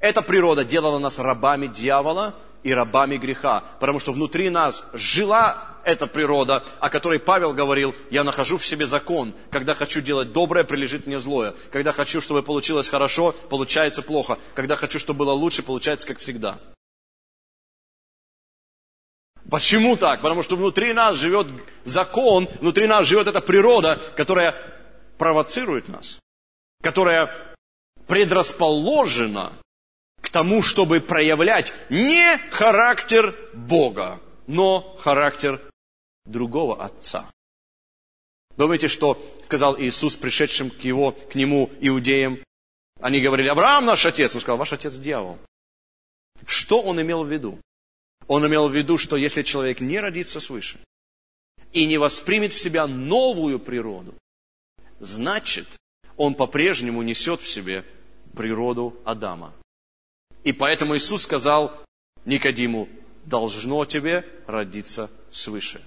Эта 0.00 0.22
природа 0.22 0.64
делала 0.64 0.98
нас 0.98 1.18
рабами 1.18 1.66
дьявола 1.66 2.34
и 2.62 2.72
рабами 2.72 3.16
греха, 3.16 3.64
потому 3.80 4.00
что 4.00 4.12
внутри 4.12 4.50
нас 4.50 4.84
жила 4.92 5.78
эта 5.84 6.06
природа, 6.06 6.62
о 6.78 6.90
которой 6.90 7.18
Павел 7.18 7.54
говорил, 7.54 7.94
я 8.10 8.24
нахожу 8.24 8.58
в 8.58 8.66
себе 8.66 8.86
закон. 8.86 9.34
Когда 9.50 9.74
хочу 9.74 10.00
делать 10.00 10.32
доброе, 10.32 10.64
прилежит 10.64 11.06
мне 11.06 11.18
злое. 11.18 11.54
Когда 11.70 11.92
хочу, 11.92 12.20
чтобы 12.20 12.42
получилось 12.42 12.88
хорошо, 12.88 13.32
получается 13.48 14.02
плохо. 14.02 14.38
Когда 14.54 14.76
хочу, 14.76 14.98
чтобы 14.98 15.20
было 15.20 15.32
лучше, 15.32 15.62
получается 15.62 16.06
как 16.06 16.18
всегда. 16.18 16.58
Почему 19.48 19.96
так? 19.96 20.20
Потому 20.22 20.42
что 20.42 20.56
внутри 20.56 20.92
нас 20.92 21.16
живет 21.16 21.46
закон, 21.84 22.48
внутри 22.60 22.86
нас 22.86 23.06
живет 23.06 23.26
эта 23.26 23.40
природа, 23.40 23.98
которая 24.16 24.54
провоцирует 25.18 25.88
нас, 25.88 26.18
которая 26.82 27.30
предрасположена 28.06 29.52
к 30.20 30.28
тому, 30.30 30.62
чтобы 30.62 31.00
проявлять 31.00 31.72
не 31.88 32.38
характер 32.50 33.34
Бога, 33.54 34.20
но 34.46 34.96
характер 35.00 35.60
другого 36.24 36.84
Отца. 36.84 37.30
Думаете, 38.56 38.88
что 38.88 39.20
сказал 39.44 39.78
Иисус, 39.78 40.16
пришедшим 40.16 40.70
к, 40.70 40.80
его, 40.80 41.12
к 41.12 41.34
нему 41.34 41.70
иудеям? 41.80 42.38
Они 43.00 43.20
говорили, 43.20 43.48
Авраам 43.48 43.86
наш 43.86 44.04
отец. 44.04 44.34
Он 44.34 44.40
сказал, 44.40 44.58
ваш 44.58 44.72
отец 44.72 44.96
дьявол. 44.96 45.38
Что 46.46 46.82
он 46.82 47.00
имел 47.00 47.24
в 47.24 47.32
виду? 47.32 47.58
Он 48.30 48.46
имел 48.46 48.68
в 48.68 48.76
виду, 48.76 48.96
что 48.96 49.16
если 49.16 49.42
человек 49.42 49.80
не 49.80 49.98
родится 49.98 50.38
свыше 50.38 50.78
и 51.72 51.84
не 51.84 51.98
воспримет 51.98 52.52
в 52.52 52.60
себя 52.60 52.86
новую 52.86 53.58
природу, 53.58 54.14
значит, 55.00 55.66
он 56.16 56.36
по-прежнему 56.36 57.02
несет 57.02 57.40
в 57.40 57.48
себе 57.48 57.84
природу 58.36 58.96
Адама. 59.04 59.52
И 60.44 60.52
поэтому 60.52 60.96
Иисус 60.96 61.22
сказал 61.22 61.76
Никодиму, 62.24 62.88
должно 63.24 63.84
тебе 63.84 64.24
родиться 64.46 65.10
свыше. 65.32 65.82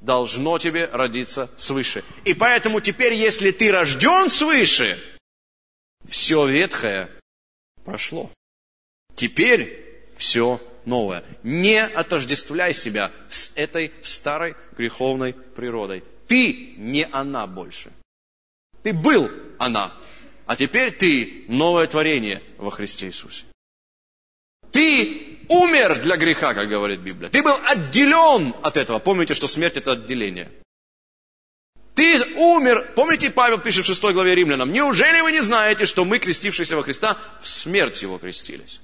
Должно 0.00 0.58
тебе 0.58 0.86
родиться 0.86 1.48
свыше. 1.56 2.02
И 2.24 2.34
поэтому 2.34 2.80
теперь, 2.80 3.14
если 3.14 3.52
ты 3.52 3.70
рожден 3.70 4.30
свыше, 4.30 4.98
все 6.08 6.44
ветхое 6.44 7.08
прошло. 7.84 8.32
Теперь 9.14 10.10
все 10.16 10.60
новое. 10.86 11.22
Не 11.42 11.82
отождествляй 11.84 12.72
себя 12.72 13.12
с 13.28 13.52
этой 13.54 13.92
старой 14.02 14.56
греховной 14.76 15.34
природой. 15.34 16.02
Ты 16.26 16.74
не 16.78 17.04
она 17.04 17.46
больше. 17.46 17.92
Ты 18.82 18.92
был 18.92 19.30
она, 19.58 19.92
а 20.46 20.56
теперь 20.56 20.92
ты 20.92 21.44
новое 21.48 21.86
творение 21.86 22.42
во 22.56 22.70
Христе 22.70 23.06
Иисусе. 23.06 23.44
Ты 24.70 25.38
умер 25.48 26.02
для 26.02 26.16
греха, 26.16 26.54
как 26.54 26.68
говорит 26.68 27.00
Библия. 27.00 27.30
Ты 27.30 27.42
был 27.42 27.56
отделен 27.66 28.54
от 28.62 28.76
этого. 28.76 28.98
Помните, 28.98 29.34
что 29.34 29.48
смерть 29.48 29.76
это 29.76 29.92
отделение. 29.92 30.50
Ты 31.94 32.22
умер. 32.36 32.92
Помните, 32.94 33.30
Павел 33.30 33.58
пишет 33.58 33.84
в 33.84 33.88
6 33.88 34.02
главе 34.12 34.34
Римлянам, 34.34 34.70
неужели 34.70 35.20
вы 35.22 35.32
не 35.32 35.40
знаете, 35.40 35.86
что 35.86 36.04
мы, 36.04 36.18
крестившиеся 36.18 36.76
во 36.76 36.82
Христа, 36.82 37.16
в 37.40 37.48
смерть 37.48 38.02
его 38.02 38.18
крестились? 38.18 38.80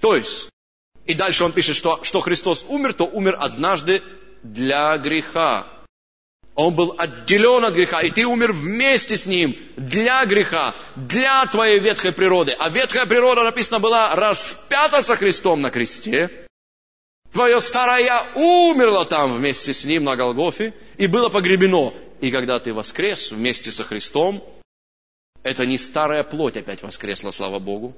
То 0.00 0.16
есть, 0.16 0.50
и 1.06 1.14
дальше 1.14 1.44
он 1.44 1.52
пишет, 1.52 1.76
что, 1.76 2.00
что 2.02 2.20
Христос 2.20 2.64
умер, 2.68 2.94
то 2.94 3.04
умер 3.04 3.36
однажды 3.38 4.02
для 4.42 4.96
греха. 4.98 5.66
Он 6.54 6.74
был 6.74 6.94
отделен 6.96 7.64
от 7.64 7.74
греха, 7.74 8.00
и 8.00 8.10
ты 8.10 8.26
умер 8.26 8.52
вместе 8.52 9.16
с 9.16 9.26
ним 9.26 9.56
для 9.76 10.24
греха, 10.24 10.74
для 10.96 11.44
твоей 11.46 11.78
ветхой 11.78 12.12
природы. 12.12 12.56
А 12.58 12.70
ветхая 12.70 13.04
природа, 13.04 13.44
написано, 13.44 13.78
была 13.78 14.14
распята 14.14 15.02
со 15.02 15.16
Христом 15.16 15.60
на 15.60 15.70
кресте. 15.70 16.46
Твое 17.30 17.60
старое 17.60 18.22
умерло 18.34 19.04
там 19.04 19.34
вместе 19.34 19.74
с 19.74 19.84
ним 19.84 20.04
на 20.04 20.16
Голгофе 20.16 20.72
и 20.96 21.06
было 21.06 21.28
погребено. 21.28 21.92
И 22.22 22.30
когда 22.30 22.58
ты 22.58 22.72
воскрес 22.72 23.30
вместе 23.30 23.70
со 23.70 23.84
Христом, 23.84 24.42
это 25.42 25.66
не 25.66 25.76
старая 25.76 26.24
плоть 26.24 26.56
опять 26.56 26.82
воскресла, 26.82 27.30
слава 27.30 27.58
Богу. 27.58 27.94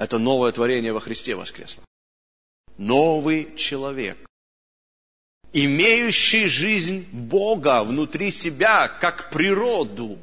Это 0.00 0.18
новое 0.18 0.50
творение 0.50 0.92
во 0.92 1.00
Христе 1.00 1.36
воскресло. 1.36 1.84
Новый 2.76 3.54
человек 3.54 4.18
имеющий 5.52 6.46
жизнь 6.46 7.08
Бога 7.12 7.82
внутри 7.82 8.30
себя, 8.30 8.88
как 8.88 9.30
природу. 9.30 10.18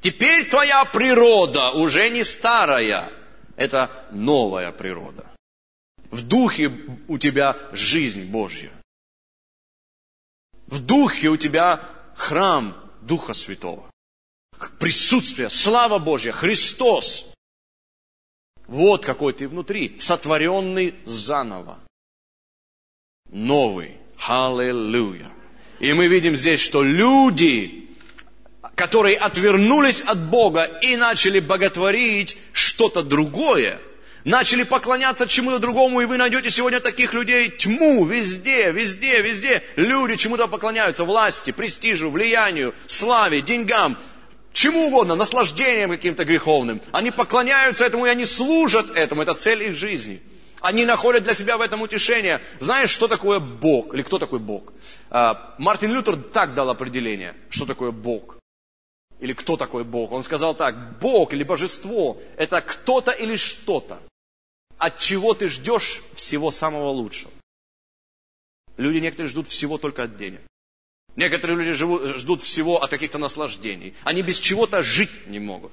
Теперь 0.00 0.48
твоя 0.48 0.84
природа 0.84 1.72
уже 1.72 2.08
не 2.10 2.24
старая, 2.24 3.10
это 3.56 4.06
новая 4.12 4.70
природа. 4.72 5.26
В 6.10 6.26
духе 6.26 6.72
у 7.08 7.18
тебя 7.18 7.56
жизнь 7.72 8.30
Божья. 8.30 8.70
В 10.66 10.80
духе 10.80 11.28
у 11.28 11.36
тебя 11.36 11.86
храм 12.14 12.76
Духа 13.02 13.34
Святого. 13.34 13.90
Присутствие, 14.78 15.50
слава 15.50 15.98
Божья, 15.98 16.32
Христос. 16.32 17.32
Вот 18.68 19.04
какой 19.04 19.32
ты 19.32 19.48
внутри, 19.48 19.96
сотворенный 19.98 20.94
заново. 21.06 21.78
Новый. 23.30 23.96
Аллилуйя. 24.26 25.30
И 25.80 25.92
мы 25.94 26.08
видим 26.08 26.36
здесь, 26.36 26.60
что 26.60 26.82
люди, 26.82 27.88
которые 28.74 29.16
отвернулись 29.16 30.02
от 30.02 30.28
Бога 30.28 30.64
и 30.82 30.96
начали 30.96 31.40
боготворить 31.40 32.36
что-то 32.52 33.02
другое, 33.02 33.80
начали 34.24 34.64
поклоняться 34.64 35.26
чему-то 35.26 35.60
другому, 35.60 36.02
и 36.02 36.04
вы 36.04 36.18
найдете 36.18 36.50
сегодня 36.50 36.80
таких 36.80 37.14
людей 37.14 37.48
тьму 37.50 38.04
везде, 38.04 38.70
везде, 38.70 39.22
везде. 39.22 39.62
Люди 39.76 40.16
чему-то 40.16 40.46
поклоняются, 40.46 41.04
власти, 41.04 41.52
престижу, 41.52 42.10
влиянию, 42.10 42.74
славе, 42.86 43.40
деньгам, 43.40 43.96
чему 44.58 44.88
угодно, 44.88 45.14
наслаждением 45.14 45.90
каким-то 45.90 46.24
греховным. 46.24 46.80
Они 46.92 47.10
поклоняются 47.10 47.84
этому, 47.84 48.06
и 48.06 48.08
они 48.08 48.24
служат 48.24 48.90
этому, 48.90 49.22
это 49.22 49.34
цель 49.34 49.62
их 49.62 49.76
жизни. 49.76 50.20
Они 50.60 50.84
находят 50.84 51.22
для 51.22 51.34
себя 51.34 51.56
в 51.56 51.60
этом 51.60 51.82
утешение. 51.82 52.40
Знаешь, 52.58 52.90
что 52.90 53.06
такое 53.06 53.38
Бог? 53.38 53.94
Или 53.94 54.02
кто 54.02 54.18
такой 54.18 54.40
Бог? 54.40 54.72
А, 55.10 55.54
Мартин 55.58 55.92
Лютер 55.92 56.16
так 56.16 56.54
дал 56.54 56.68
определение, 56.70 57.34
что 57.48 57.64
такое 57.66 57.92
Бог. 57.92 58.38
Или 59.20 59.32
кто 59.32 59.56
такой 59.56 59.84
Бог? 59.84 60.10
Он 60.10 60.22
сказал 60.24 60.56
так, 60.56 60.98
Бог 60.98 61.32
или 61.32 61.44
божество– 61.44 62.18
это 62.36 62.60
кто-то 62.60 63.12
или 63.12 63.36
что-то, 63.36 64.00
от 64.76 64.98
чего 64.98 65.34
ты 65.34 65.48
ждешь 65.48 66.02
всего 66.14 66.50
самого 66.50 66.90
лучшего. 66.90 67.30
Люди 68.76 68.98
некоторые 68.98 69.28
ждут 69.28 69.48
всего 69.48 69.78
только 69.78 70.04
от 70.04 70.18
денег. 70.18 70.40
Некоторые 71.18 71.58
люди 71.58 71.72
живут, 71.72 72.16
ждут 72.20 72.42
всего 72.44 72.80
от 72.80 72.90
каких-то 72.90 73.18
наслаждений. 73.18 73.92
Они 74.04 74.22
без 74.22 74.38
чего-то 74.38 74.84
жить 74.84 75.26
не 75.26 75.40
могут. 75.40 75.72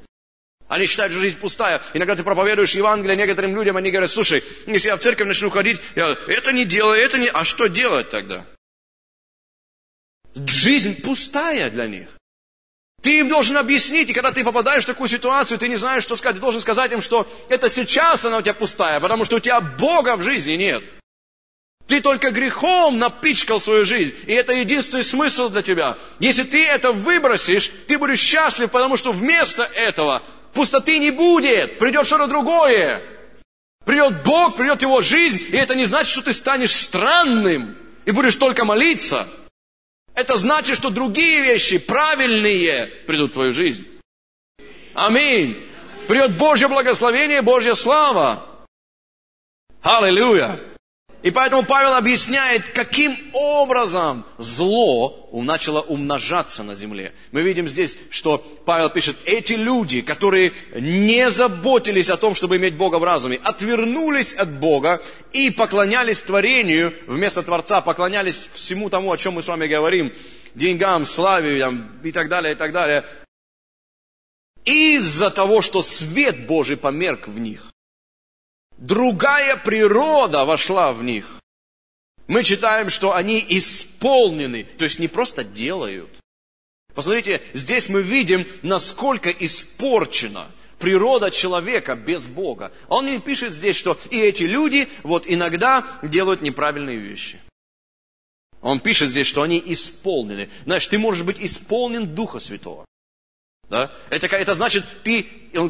Они 0.67 0.87
считают, 0.87 1.13
что 1.13 1.21
жизнь 1.21 1.37
пустая. 1.37 1.83
Иногда 1.93 2.15
ты 2.15 2.23
проповедуешь 2.23 2.71
Евангелие 2.73 3.15
некоторым 3.15 3.55
людям, 3.55 3.77
они 3.77 3.91
говорят, 3.91 4.09
слушай, 4.09 4.43
если 4.65 4.87
я 4.87 4.97
в 4.97 5.01
церковь 5.01 5.27
начну 5.27 5.51
ходить, 5.51 5.79
я 5.95 6.17
это 6.27 6.51
не 6.51 6.65
делаю, 6.65 6.99
это 6.99 7.19
не... 7.19 7.27
А 7.27 7.45
что 7.45 7.67
делать 7.67 8.09
тогда? 8.09 8.43
Жизнь 10.33 11.03
пустая 11.03 11.69
для 11.69 11.85
них. 11.85 12.07
Ты 13.03 13.19
им 13.19 13.29
должен 13.29 13.55
объяснить, 13.55 14.09
и 14.09 14.13
когда 14.13 14.31
ты 14.31 14.43
попадаешь 14.43 14.81
в 14.81 14.87
такую 14.87 15.09
ситуацию, 15.09 15.59
ты 15.59 15.67
не 15.67 15.75
знаешь, 15.75 16.01
что 16.01 16.15
сказать, 16.15 16.37
ты 16.37 16.41
должен 16.41 16.59
сказать 16.59 16.91
им, 16.91 17.03
что 17.03 17.31
это 17.49 17.69
сейчас 17.69 18.25
она 18.25 18.39
у 18.39 18.41
тебя 18.41 18.55
пустая, 18.55 18.99
потому 18.99 19.25
что 19.25 19.35
у 19.35 19.39
тебя 19.39 19.61
Бога 19.61 20.15
в 20.15 20.23
жизни 20.23 20.53
нет. 20.53 20.83
Ты 21.87 22.01
только 22.01 22.31
грехом 22.31 22.97
напичкал 22.97 23.59
свою 23.59 23.85
жизнь, 23.85 24.15
и 24.25 24.33
это 24.33 24.53
единственный 24.53 25.03
смысл 25.03 25.49
для 25.49 25.61
тебя. 25.61 25.97
Если 26.19 26.43
ты 26.43 26.65
это 26.65 26.91
выбросишь, 26.91 27.71
ты 27.87 27.97
будешь 27.97 28.19
счастлив, 28.19 28.71
потому 28.71 28.97
что 28.97 29.11
вместо 29.11 29.63
этого 29.63 30.23
Пустоты 30.55 30.99
не 30.99 31.11
будет, 31.11 31.79
придет 31.79 32.07
что-то 32.07 32.27
другое. 32.27 33.03
Придет 33.85 34.23
Бог, 34.23 34.55
придет 34.55 34.81
Его 34.81 35.01
жизнь, 35.01 35.39
и 35.49 35.55
это 35.57 35.75
не 35.75 35.83
значит, 35.83 36.07
что 36.07 36.21
ты 36.21 36.33
станешь 36.33 36.73
странным 36.73 37.77
и 38.05 38.11
будешь 38.11 38.37
только 38.37 38.63
молиться. 38.63 39.27
Это 40.13 40.37
значит, 40.37 40.77
что 40.77 40.89
другие 40.89 41.41
вещи, 41.41 41.77
правильные, 41.77 42.87
придут 43.05 43.31
в 43.31 43.33
твою 43.33 43.51
жизнь. 43.51 43.85
Аминь. 44.93 45.61
Придет 46.07 46.37
Божье 46.37 46.69
благословение, 46.69 47.41
Божья 47.41 47.75
слава. 47.75 48.47
Аллилуйя. 49.81 50.57
И 51.25 51.31
поэтому 51.31 51.63
Павел 51.63 51.95
объясняет, 51.95 52.69
каким 52.69 53.17
образом 53.33 54.27
зло 54.37 55.27
начало 55.33 55.81
умножаться 55.81 56.61
на 56.61 56.75
земле. 56.75 57.15
Мы 57.31 57.41
видим 57.41 57.67
здесь, 57.67 57.97
что 58.11 58.37
Павел 58.37 58.91
пишет, 58.91 59.17
эти 59.25 59.53
люди, 59.53 60.01
которые 60.01 60.51
не 60.75 61.31
заботились 61.31 62.11
о 62.11 62.17
том, 62.17 62.35
чтобы 62.35 62.57
иметь 62.57 62.75
Бога 62.75 62.97
в 62.97 63.03
разуме, 63.03 63.39
отвернулись 63.41 64.33
от 64.33 64.51
Бога 64.59 65.01
и 65.33 65.49
поклонялись 65.49 66.21
творению, 66.21 66.93
вместо 67.07 67.41
Творца 67.41 67.81
поклонялись 67.81 68.39
всему 68.53 68.91
тому, 68.91 69.11
о 69.11 69.17
чем 69.17 69.33
мы 69.33 69.41
с 69.41 69.47
вами 69.47 69.65
говорим, 69.65 70.13
деньгам, 70.53 71.07
славе 71.07 71.57
и 72.03 72.11
так 72.11 72.29
далее, 72.29 72.53
и 72.53 72.55
так 72.55 72.71
далее. 72.71 73.03
Из-за 74.63 75.31
того, 75.31 75.63
что 75.63 75.81
свет 75.81 76.45
Божий 76.45 76.77
померк 76.77 77.27
в 77.27 77.39
них. 77.39 77.64
Другая 78.77 79.55
природа 79.55 80.45
вошла 80.45 80.91
в 80.91 81.03
них. 81.03 81.39
Мы 82.27 82.43
читаем, 82.43 82.89
что 82.89 83.15
они 83.15 83.43
исполнены, 83.49 84.63
то 84.77 84.83
есть 84.83 84.99
не 84.99 85.07
просто 85.07 85.43
делают. 85.43 86.09
Посмотрите, 86.93 87.41
здесь 87.53 87.89
мы 87.89 88.01
видим, 88.01 88.47
насколько 88.63 89.29
испорчена 89.29 90.47
природа 90.79 91.29
человека 91.31 91.95
без 91.95 92.25
Бога. 92.25 92.71
Он 92.87 93.05
не 93.05 93.19
пишет 93.19 93.53
здесь, 93.53 93.75
что 93.75 93.97
и 94.09 94.19
эти 94.19 94.43
люди 94.43 94.87
вот 95.03 95.25
иногда 95.27 95.85
делают 96.01 96.41
неправильные 96.41 96.97
вещи. 96.97 97.41
Он 98.61 98.79
пишет 98.79 99.11
здесь, 99.11 99.27
что 99.27 99.43
они 99.43 99.61
исполнены. 99.63 100.49
Знаешь, 100.65 100.87
ты 100.87 100.97
можешь 100.97 101.23
быть 101.23 101.39
исполнен 101.39 102.15
Духа 102.15 102.39
Святого. 102.39 102.85
Да? 103.69 103.91
Это, 104.09 104.27
это 104.27 104.53
значит, 104.53 104.85
ты, 105.03 105.23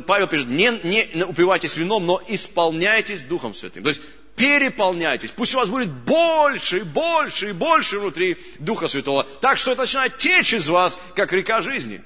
Павел 0.06 0.28
пишет, 0.28 0.48
не, 0.48 0.72
не 0.84 1.24
упивайтесь 1.24 1.78
вином, 1.78 2.06
но 2.06 2.22
исполняйтесь 2.28 3.24
Духом 3.24 3.54
Святым. 3.54 3.84
То 3.84 3.90
есть 3.90 4.02
переполняйтесь. 4.36 5.32
Пусть 5.32 5.56
у 5.56 5.58
вас 5.58 5.70
будет 5.70 5.90
больше 5.90 6.80
и 6.80 6.84
больше 6.84 7.50
и 7.50 7.54
больше 7.54 8.00
внутри 8.00 8.38
Духа 8.60 8.88
Святого. 8.88 9.24
Так 9.42 9.58
что 9.58 9.72
это 9.72 9.82
начинает 9.82 10.18
течь 10.18 10.54
из 10.54 10.68
вас, 10.68 11.00
как 11.16 11.32
река 11.32 11.62
жизни. 11.62 12.04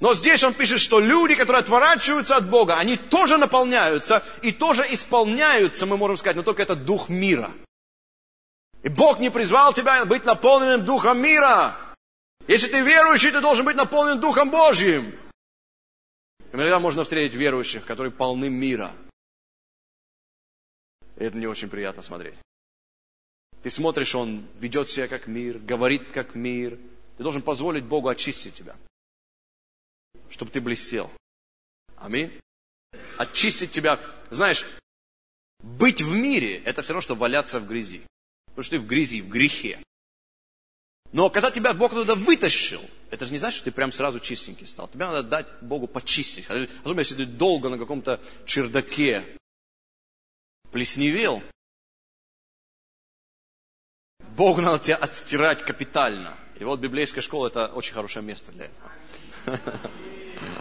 Но 0.00 0.12
здесь 0.14 0.42
он 0.42 0.54
пишет, 0.54 0.80
что 0.80 0.98
люди, 0.98 1.34
которые 1.34 1.60
отворачиваются 1.60 2.36
от 2.36 2.50
Бога, 2.50 2.76
они 2.76 2.96
тоже 2.96 3.38
наполняются 3.38 4.24
и 4.42 4.50
тоже 4.50 4.84
исполняются, 4.90 5.86
мы 5.86 5.96
можем 5.96 6.16
сказать, 6.16 6.36
но 6.36 6.42
только 6.42 6.62
это 6.62 6.74
дух 6.74 7.08
мира. 7.08 7.52
И 8.82 8.88
Бог 8.88 9.18
не 9.18 9.30
призвал 9.30 9.72
тебя 9.72 10.04
быть 10.04 10.24
наполненным 10.24 10.84
духом 10.84 11.22
мира. 11.22 11.76
Если 12.46 12.68
ты 12.68 12.82
верующий, 12.82 13.30
ты 13.30 13.40
должен 13.40 13.64
быть 13.64 13.76
наполнен 13.76 14.20
Духом 14.20 14.50
Божьим. 14.50 15.18
Иногда 16.52 16.78
можно 16.78 17.02
встретить 17.02 17.34
верующих, 17.34 17.84
которые 17.86 18.12
полны 18.12 18.48
мира. 18.48 18.94
И 21.16 21.24
это 21.24 21.36
не 21.38 21.46
очень 21.46 21.68
приятно 21.68 22.02
смотреть. 22.02 22.36
Ты 23.62 23.70
смотришь, 23.70 24.14
он 24.14 24.46
ведет 24.58 24.88
себя 24.88 25.08
как 25.08 25.26
мир, 25.26 25.58
говорит 25.58 26.12
как 26.12 26.34
мир. 26.34 26.78
Ты 27.16 27.22
должен 27.22 27.42
позволить 27.42 27.84
Богу 27.84 28.08
очистить 28.08 28.54
тебя, 28.54 28.76
чтобы 30.28 30.50
ты 30.50 30.60
блестел. 30.60 31.10
Аминь. 31.96 32.40
Очистить 33.16 33.72
тебя. 33.72 34.00
Знаешь, 34.30 34.66
быть 35.60 36.02
в 36.02 36.14
мире– 36.14 36.58
это 36.64 36.82
все 36.82 36.92
равно, 36.92 37.00
что 37.00 37.14
валяться 37.14 37.58
в 37.58 37.66
грязи. 37.66 38.02
Потому 38.46 38.62
что 38.64 38.76
ты 38.76 38.80
в 38.80 38.86
грязи, 38.86 39.22
в 39.22 39.28
грехе. 39.28 39.78
Но 41.14 41.30
когда 41.30 41.52
тебя 41.52 41.72
Бог 41.74 41.92
туда 41.92 42.16
вытащил, 42.16 42.82
это 43.12 43.24
же 43.24 43.30
не 43.30 43.38
значит, 43.38 43.58
что 43.58 43.66
ты 43.66 43.70
прям 43.70 43.92
сразу 43.92 44.18
чистенький 44.18 44.66
стал. 44.66 44.88
Тебе 44.88 45.06
надо 45.06 45.22
дать 45.22 45.46
Богу 45.60 45.86
почистить. 45.86 46.44
Особенно 46.50 46.98
если 46.98 47.14
ты 47.14 47.24
долго 47.24 47.68
на 47.68 47.78
каком-то 47.78 48.20
чердаке 48.46 49.24
плесневел. 50.72 51.40
Богу 54.36 54.60
надо 54.60 54.82
тебя 54.82 54.96
отстирать 54.96 55.64
капитально. 55.64 56.36
И 56.58 56.64
вот 56.64 56.80
библейская 56.80 57.20
школа 57.20 57.46
это 57.46 57.68
очень 57.68 57.94
хорошее 57.94 58.24
место 58.24 58.50
для 58.50 58.64
этого. 58.64 59.60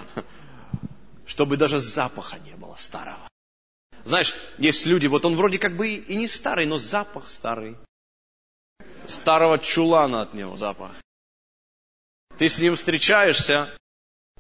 Чтобы 1.25 1.57
даже 1.57 1.79
запаха 1.79 2.37
не 2.37 2.53
было 2.53 2.75
старого. 2.75 3.27
Знаешь, 4.05 4.35
есть 4.59 4.85
люди, 4.85 5.07
вот 5.07 5.25
он 5.25 5.35
вроде 5.35 5.57
как 5.57 5.75
бы 5.75 5.95
и 5.95 6.15
не 6.15 6.27
старый, 6.27 6.67
но 6.67 6.77
запах 6.77 7.31
старый 7.31 7.75
старого 9.07 9.59
чулана 9.59 10.21
от 10.21 10.33
него 10.33 10.57
запах. 10.57 10.91
Ты 12.37 12.49
с 12.49 12.59
ним 12.59 12.75
встречаешься, 12.75 13.69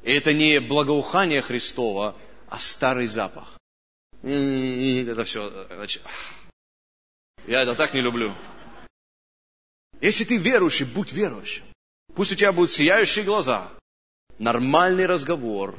и 0.01 0.11
это 0.11 0.33
не 0.33 0.59
благоухание 0.59 1.41
Христова, 1.41 2.15
а 2.49 2.59
старый 2.59 3.07
запах. 3.07 3.59
Это 4.23 5.23
все. 5.25 5.67
Я 7.45 7.61
это 7.61 7.75
так 7.75 7.93
не 7.93 8.01
люблю. 8.01 8.33
Если 10.01 10.23
ты 10.23 10.37
верующий, 10.37 10.85
будь 10.85 11.13
верующим. 11.13 11.65
Пусть 12.15 12.31
у 12.31 12.35
тебя 12.35 12.51
будут 12.51 12.71
сияющие 12.71 13.25
глаза, 13.25 13.69
нормальный 14.37 15.05
разговор. 15.05 15.77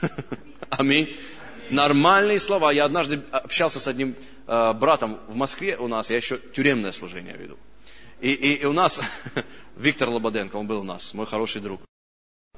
Аминь. 0.70 1.16
Нормальные 1.70 2.38
слова. 2.40 2.72
Я 2.72 2.84
однажды 2.84 3.22
общался 3.30 3.80
с 3.80 3.88
одним 3.88 4.16
э, 4.46 4.72
братом 4.74 5.20
в 5.28 5.34
Москве 5.34 5.76
у 5.76 5.88
нас, 5.88 6.10
я 6.10 6.16
еще 6.16 6.38
тюремное 6.38 6.92
служение 6.92 7.36
веду. 7.36 7.58
И, 8.24 8.32
и, 8.32 8.54
и 8.54 8.64
у 8.64 8.72
нас 8.72 9.02
Виктор 9.76 10.08
Лободенко, 10.08 10.56
он 10.56 10.66
был 10.66 10.80
у 10.80 10.82
нас, 10.82 11.12
мой 11.12 11.26
хороший 11.26 11.60
друг. 11.60 11.82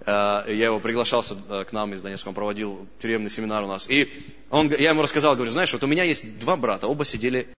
Э, 0.03 0.45
я 0.47 0.67
его 0.67 0.79
приглашал 0.79 1.25
э, 1.29 1.65
к 1.65 1.73
нам 1.73 1.93
из 1.93 2.03
Донецка, 2.03 2.29
он 2.29 2.35
проводил 2.35 2.87
тюремный 3.03 3.31
семинар 3.31 3.65
у 3.65 3.67
нас. 3.67 3.91
И 3.91 4.09
он, 4.49 4.71
я 4.71 4.91
ему 4.91 5.03
рассказал, 5.03 5.35
говорю, 5.35 5.51
знаешь, 5.51 5.73
вот 5.73 5.83
у 5.83 5.89
меня 5.89 6.05
есть 6.05 6.39
два 6.39 6.57
брата, 6.57 6.87
оба 6.87 7.05
сидели 7.05 7.53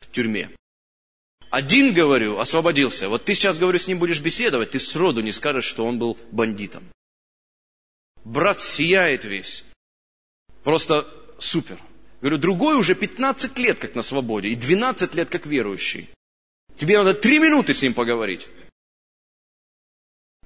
в 0.00 0.10
тюрьме. 0.10 0.50
Один, 1.48 1.94
говорю, 1.94 2.38
освободился. 2.38 3.08
Вот 3.08 3.24
ты 3.24 3.36
сейчас, 3.36 3.56
говорю, 3.56 3.78
с 3.78 3.86
ним 3.86 4.00
будешь 4.00 4.20
беседовать, 4.20 4.72
ты 4.72 4.80
сроду 4.80 5.20
не 5.20 5.30
скажешь, 5.30 5.64
что 5.64 5.86
он 5.86 6.00
был 6.00 6.18
бандитом. 6.32 6.82
Брат 8.24 8.60
сияет 8.60 9.24
весь. 9.24 9.64
Просто 10.64 11.06
супер. 11.38 11.78
Говорю, 12.20 12.38
другой 12.38 12.74
уже 12.74 12.96
15 12.96 13.56
лет 13.58 13.78
как 13.78 13.94
на 13.94 14.02
свободе 14.02 14.48
и 14.48 14.56
12 14.56 15.14
лет 15.14 15.28
как 15.28 15.46
верующий. 15.46 16.10
Тебе 16.78 16.98
надо 16.98 17.14
три 17.14 17.38
минуты 17.38 17.74
с 17.74 17.82
ним 17.82 17.92
поговорить. 17.92 18.48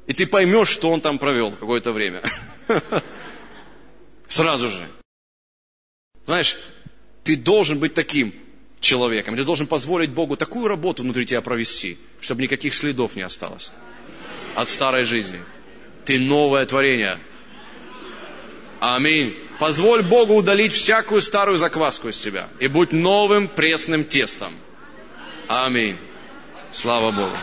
И 0.06 0.12
ты 0.12 0.26
поймешь, 0.26 0.68
что 0.68 0.90
он 0.90 1.00
там 1.00 1.18
провел 1.18 1.52
какое-то 1.52 1.92
время. 1.92 2.22
Сразу 4.28 4.70
же. 4.70 4.88
Знаешь, 6.26 6.56
ты 7.22 7.36
должен 7.36 7.78
быть 7.78 7.94
таким 7.94 8.34
человеком. 8.80 9.36
Ты 9.36 9.44
должен 9.44 9.66
позволить 9.66 10.10
Богу 10.10 10.36
такую 10.36 10.68
работу 10.68 11.02
внутри 11.02 11.26
тебя 11.26 11.40
провести, 11.40 11.98
чтобы 12.20 12.42
никаких 12.42 12.74
следов 12.74 13.14
не 13.14 13.22
осталось 13.22 13.72
от 14.54 14.68
старой 14.68 15.04
жизни. 15.04 15.40
Ты 16.04 16.18
новое 16.18 16.66
творение. 16.66 17.18
Аминь. 18.80 19.36
Позволь 19.60 20.02
Богу 20.02 20.34
удалить 20.34 20.72
всякую 20.72 21.20
старую 21.20 21.58
закваску 21.58 22.08
из 22.08 22.18
тебя 22.18 22.48
и 22.58 22.66
будь 22.66 22.92
новым 22.92 23.46
пресным 23.46 24.04
тестом. 24.04 24.56
Аминь. 25.46 25.98
Слава 26.72 27.12
Богу. 27.12 27.36